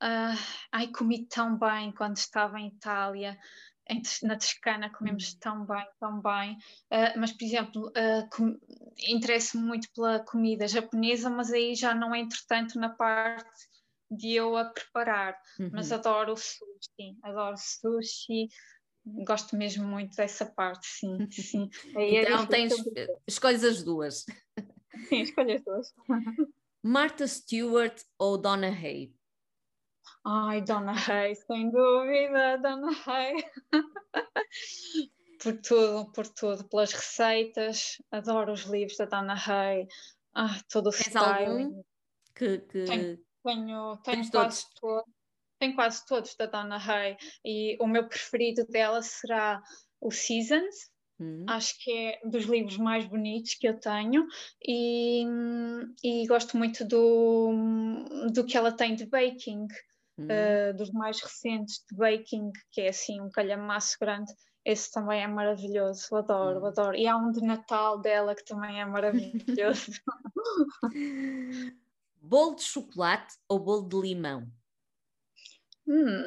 [0.03, 0.39] Uh,
[0.73, 3.39] ai, comi tão bem quando estava em Itália.
[3.87, 5.39] Em, na Toscana comemos hum.
[5.39, 6.55] tão bem, tão bem.
[6.91, 8.59] Uh, mas, por exemplo, uh,
[9.07, 13.69] interesso-me muito pela comida japonesa, mas aí já não entro tanto na parte
[14.17, 15.37] de eu a preparar.
[15.59, 15.71] Uhum.
[15.73, 18.49] Mas adoro o sushi, adoro sushi,
[19.25, 21.31] gosto mesmo muito dessa parte, sim.
[21.31, 21.69] sim.
[21.97, 22.73] É então tens,
[23.27, 24.25] escolhes as duas.
[25.09, 25.89] Sim, escolhe as duas.
[26.83, 29.15] Martha Stewart ou Donna Hay?
[30.23, 33.37] Ai, Donna Hay, sem dúvida, Donna Hay.
[35.43, 39.89] por tudo, por tudo, pelas receitas, adoro os livros da Donna Hay,
[40.35, 41.65] ah, todo o Tens styling.
[41.65, 41.83] algum
[42.35, 44.67] que, que, Tenho, tenho quase todos.
[44.81, 45.13] todos.
[45.59, 49.63] Tenho quase todos da Donna Hay e o meu preferido dela será
[50.01, 50.91] o Seasons.
[51.21, 51.45] Hum.
[51.49, 54.27] Acho que é dos livros mais bonitos que eu tenho
[54.61, 55.25] e,
[56.03, 57.53] e gosto muito do,
[58.33, 59.69] do que ela tem de baking,
[60.19, 60.27] hum.
[60.27, 64.33] uh, dos mais recentes de baking, que é assim um calhamaço grande.
[64.65, 66.67] Esse também é maravilhoso, adoro, hum.
[66.67, 66.97] adoro.
[66.97, 69.93] E há um de Natal dela que também é maravilhoso.
[72.23, 74.47] bolo de chocolate ou bolo de limão?
[75.87, 76.23] Hum,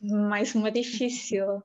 [0.00, 1.62] mais uma difícil.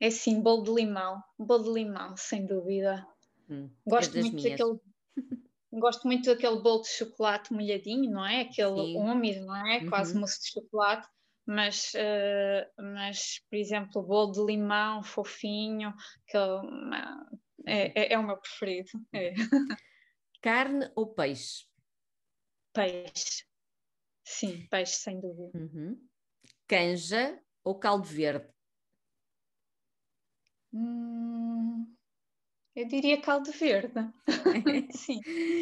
[0.00, 1.22] É sim, bolo de limão.
[1.38, 3.06] Bolo de limão, sem dúvida.
[3.48, 4.58] Hum, gosto muito minhas.
[4.58, 4.80] daquele.
[5.74, 8.42] Gosto muito daquele bolo de chocolate molhadinho, não é?
[8.42, 8.98] Aquele sim.
[8.98, 9.78] úmido, não é?
[9.78, 9.88] Uhum.
[9.88, 11.08] Quase mousse de chocolate.
[11.46, 15.94] Mas, uh, mas, por exemplo, o bolo de limão fofinho,
[16.26, 16.36] que
[17.66, 18.90] é, é, é o meu preferido.
[19.14, 19.32] É.
[20.42, 21.64] Carne ou peixe?
[22.72, 23.44] Peixe.
[24.24, 25.58] Sim, peixe, sem dúvida.
[25.58, 26.00] Uhum.
[26.66, 28.48] Canja ou caldo verde?
[30.72, 31.86] Hum,
[32.74, 33.92] eu diria caldo verde.
[34.96, 35.20] Sim.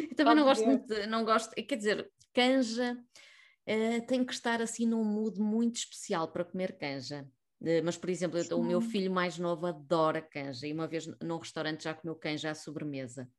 [0.09, 0.87] eu também não gosto verde.
[0.87, 6.31] muito, não gosto, quer dizer, canja uh, tem que estar assim num mood muito especial
[6.31, 7.27] para comer canja.
[7.59, 11.07] Uh, mas, por exemplo, eu, o meu filho mais novo adora canja e uma vez
[11.21, 13.29] num restaurante já comeu canja à sobremesa,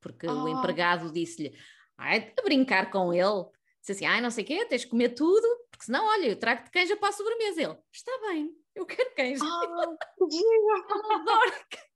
[0.00, 0.44] porque oh.
[0.44, 1.58] o empregado disse-lhe:
[2.02, 3.44] ai, a brincar com ele,
[3.80, 6.38] disse assim: ai, não sei o quê, tens de comer tudo, porque senão, olha, eu
[6.38, 7.62] trago-te canja para a sobremesa.
[7.62, 9.44] Ele: está bem, eu quero queijo.
[9.44, 9.62] Ah,
[10.18, 11.92] eu adoro queijo.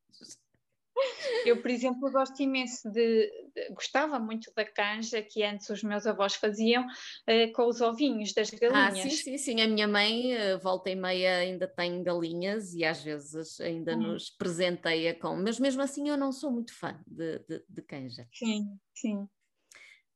[1.45, 6.07] Eu, por exemplo, gosto imenso de, de, Gostava muito da canja que antes os meus
[6.07, 8.99] avós faziam uh, com os ovinhos das galinhas.
[8.99, 9.61] Ah, sim, sim, sim.
[9.61, 14.13] A minha mãe, uh, volta e meia, ainda tem galinhas e às vezes ainda hum.
[14.13, 15.37] nos presenteia com.
[15.37, 18.27] Mas mesmo assim, eu não sou muito fã de, de, de canja.
[18.33, 19.29] Sim, sim.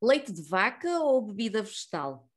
[0.03, 2.31] Leite de vaca ou bebida vegetal?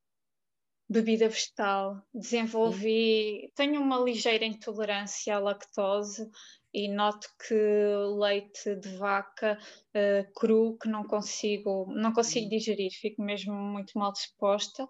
[0.90, 6.30] bebida vegetal, desenvolvi, tenho uma ligeira intolerância à lactose
[6.74, 7.56] e noto que
[8.20, 12.50] leite de vaca uh, cru que não consigo, não consigo uhum.
[12.50, 14.84] digerir, fico mesmo muito mal disposta.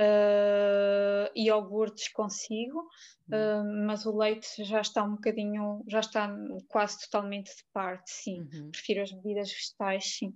[0.00, 2.80] Uh, iogurtes consigo,
[3.28, 6.34] uh, mas o leite já está um bocadinho, já está
[6.68, 8.40] quase totalmente de parte, sim.
[8.40, 8.70] Uhum.
[8.70, 10.34] Prefiro as bebidas vegetais, sim.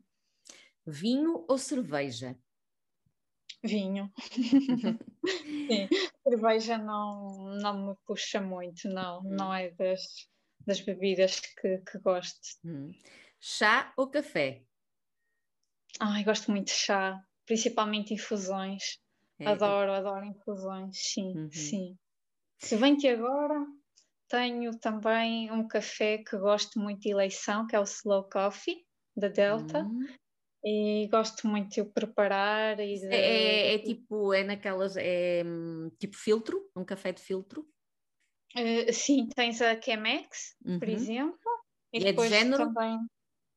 [0.86, 2.38] Vinho ou cerveja?
[3.62, 4.12] Vinho.
[5.26, 5.88] Sim,
[6.22, 9.30] cerveja não, não me puxa muito, não, hum.
[9.30, 10.28] não é das,
[10.66, 12.58] das bebidas que, que gosto.
[12.64, 12.92] Hum.
[13.40, 14.62] Chá ou café?
[15.98, 19.00] Ai, gosto muito de chá, principalmente infusões.
[19.38, 19.96] É, adoro, é...
[19.96, 21.50] adoro infusões, sim, uhum.
[21.50, 21.98] sim.
[22.58, 23.66] Se bem que agora
[24.28, 28.84] tenho também um café que gosto muito de eleição, que é o Slow Coffee,
[29.16, 30.06] da Delta, uhum
[30.64, 32.80] e gosto muito de o preparar.
[32.80, 33.06] E de...
[33.06, 35.42] é, é, é, tipo, é naquelas, é
[35.98, 37.68] tipo filtro, um café de filtro?
[38.56, 40.78] Uh, sim, tens a Chemex, uhum.
[40.78, 41.50] por exemplo.
[41.92, 42.72] E, e é de género?
[42.72, 42.98] Também...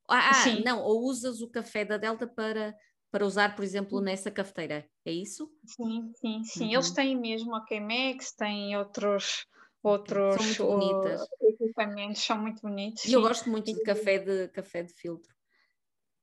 [0.08, 2.74] Ah, ah não, ou usas o café da Delta para,
[3.10, 5.50] para usar, por exemplo, nessa cafeteira, é isso?
[5.64, 6.64] Sim, sim, sim.
[6.64, 6.72] Uhum.
[6.72, 9.46] Eles têm mesmo a Chemex, têm outros
[9.82, 11.28] outros são muito bonitas.
[11.40, 13.04] equipamentos, são muito bonitos.
[13.04, 15.37] E eu gosto muito de café de café de filtro.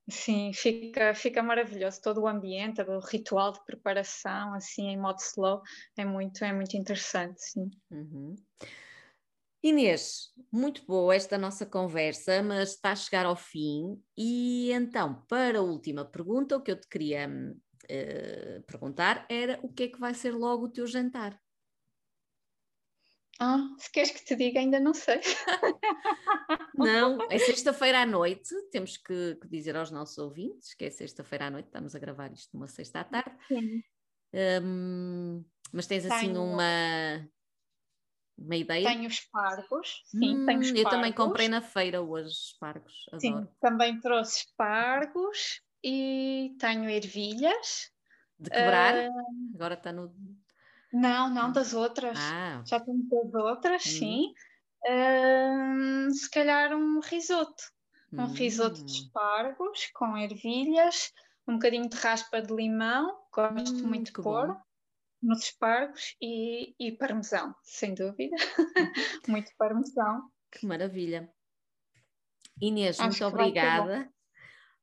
[0.07, 5.61] Sim, fica, fica maravilhoso todo o ambiente, o ritual de preparação, assim, em modo slow,
[5.97, 7.71] é muito, é muito interessante, sim.
[7.89, 8.35] Uhum.
[9.63, 13.99] Inês, muito boa esta nossa conversa, mas está a chegar ao fim.
[14.15, 19.73] E então, para a última pergunta, o que eu te queria uh, perguntar era o
[19.73, 21.41] que é que vai ser logo o teu jantar?
[23.39, 25.19] Ah, se queres que te diga, ainda não sei.
[26.77, 31.47] Não, é sexta-feira à noite, temos que, que, dizer aos nossos ouvintes que é sexta-feira
[31.47, 33.35] à noite, estamos a gravar isto numa sexta à tarde.
[33.47, 33.81] Sim.
[34.61, 37.29] Um, mas tens assim tenho, uma,
[38.37, 38.87] uma ideia?
[38.87, 40.83] Tenho espargos, sim, hum, tenho espargos.
[40.83, 43.21] Eu também comprei na feira hoje espargos, adoro.
[43.21, 47.91] Sim, também trouxe espargos e tenho ervilhas.
[48.37, 49.09] De quebrar?
[49.09, 50.13] Uh, Agora está no
[50.95, 52.17] não, não, das outras.
[52.17, 52.63] Ah.
[52.65, 53.89] Já tenho das outras, hum.
[53.89, 54.33] sim.
[54.87, 57.63] Uh, se calhar um risoto.
[58.13, 58.33] Um hum.
[58.33, 61.11] risoto de espargos com ervilhas,
[61.45, 64.61] um bocadinho de raspa de limão, gosto hum, muito de pôr bom.
[65.21, 68.35] nos espargos e, e parmesão, sem dúvida.
[69.27, 70.29] muito parmesão.
[70.49, 71.29] Que maravilha.
[72.61, 74.09] Inês, Acho muito obrigada.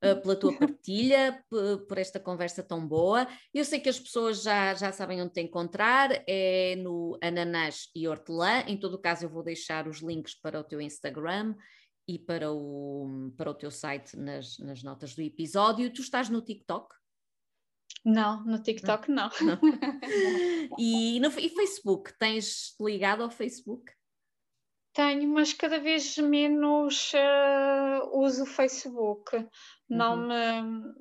[0.03, 1.44] Eh, pela tua partilha,
[1.88, 3.24] por esta conversa tão boa.
[3.55, 8.09] Eu sei que as pessoas já, já sabem onde te encontrar, é no Ananás e
[8.09, 8.64] Hortelã.
[8.66, 11.55] Em todo o caso, eu vou deixar os links para o teu Instagram
[12.09, 15.92] e para o, para o teu site nas, nas notas do episódio.
[15.92, 16.92] Tu estás no TikTok?
[18.05, 19.30] Não, no TikTok não.
[19.40, 19.61] não.
[20.80, 22.12] E, no, e Facebook?
[22.18, 23.84] Tens ligado ao Facebook?
[24.93, 29.47] Tenho, mas cada vez menos uh, uso o Facebook.
[29.88, 30.28] Não uhum.
[30.28, 30.95] me.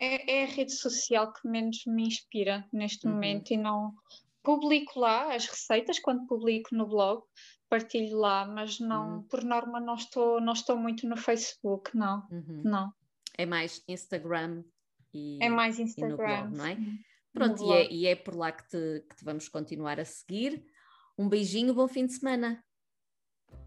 [0.00, 3.14] É, é, a rede social que menos me inspira neste uhum.
[3.14, 3.94] momento e não
[4.42, 7.22] publico lá as receitas quando publico no blog,
[7.68, 9.22] partilho lá, mas não, uhum.
[9.24, 12.26] por norma, não estou, não estou muito no Facebook, não.
[12.30, 12.62] Uhum.
[12.64, 12.92] Não.
[13.36, 14.62] É mais Instagram
[15.12, 16.78] e, é mais Instagram, blog, não é?
[17.32, 20.64] Pronto, e é, e é, por lá que te, que te vamos continuar a seguir.
[21.16, 22.62] Um beijinho, bom fim de semana.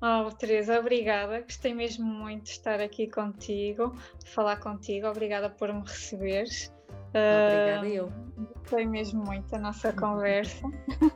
[0.02, 1.42] Oh, Teresa, obrigada.
[1.42, 5.08] Gostei mesmo muito de estar aqui contigo, de falar contigo.
[5.08, 6.74] Obrigada por me receberes.
[7.10, 8.14] Obrigada, uh, eu.
[8.56, 10.66] Gostei mesmo muito da nossa conversa.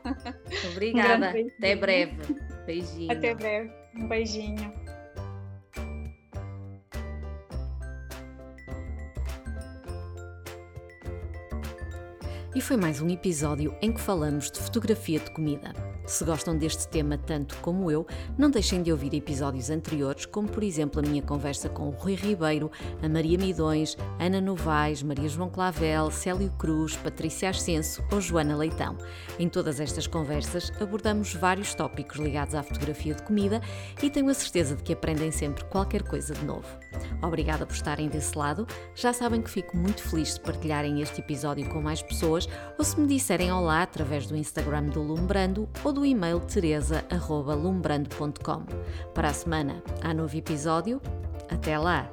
[0.70, 1.32] Obrigada.
[1.34, 2.16] Um Até breve.
[2.64, 3.12] Beijinho.
[3.12, 3.72] Até breve.
[3.96, 4.72] Um beijinho.
[12.54, 15.95] E foi mais um episódio em que falamos de fotografia de comida.
[16.06, 18.06] Se gostam deste tema tanto como eu,
[18.38, 22.14] não deixem de ouvir episódios anteriores, como por exemplo a minha conversa com o Rui
[22.14, 22.70] Ribeiro,
[23.02, 28.96] a Maria Midões, Ana Novaes, Maria João Clavel, Célio Cruz, Patrícia Ascenso ou Joana Leitão.
[29.36, 33.60] Em todas estas conversas abordamos vários tópicos ligados à fotografia de comida
[34.00, 36.68] e tenho a certeza de que aprendem sempre qualquer coisa de novo.
[37.20, 38.66] Obrigada por estarem desse lado.
[38.94, 42.48] Já sabem que fico muito feliz de partilharem este episódio com mais pessoas
[42.78, 48.64] ou se me disserem olá através do Instagram do Lumbrando ou do e-mail teresa.lumbrando.com.
[49.14, 51.00] Para a semana há novo episódio.
[51.48, 52.12] Até lá,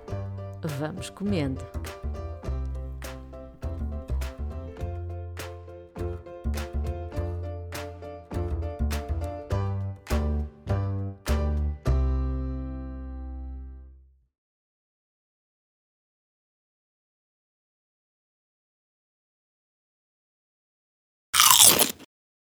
[0.80, 1.60] vamos comendo!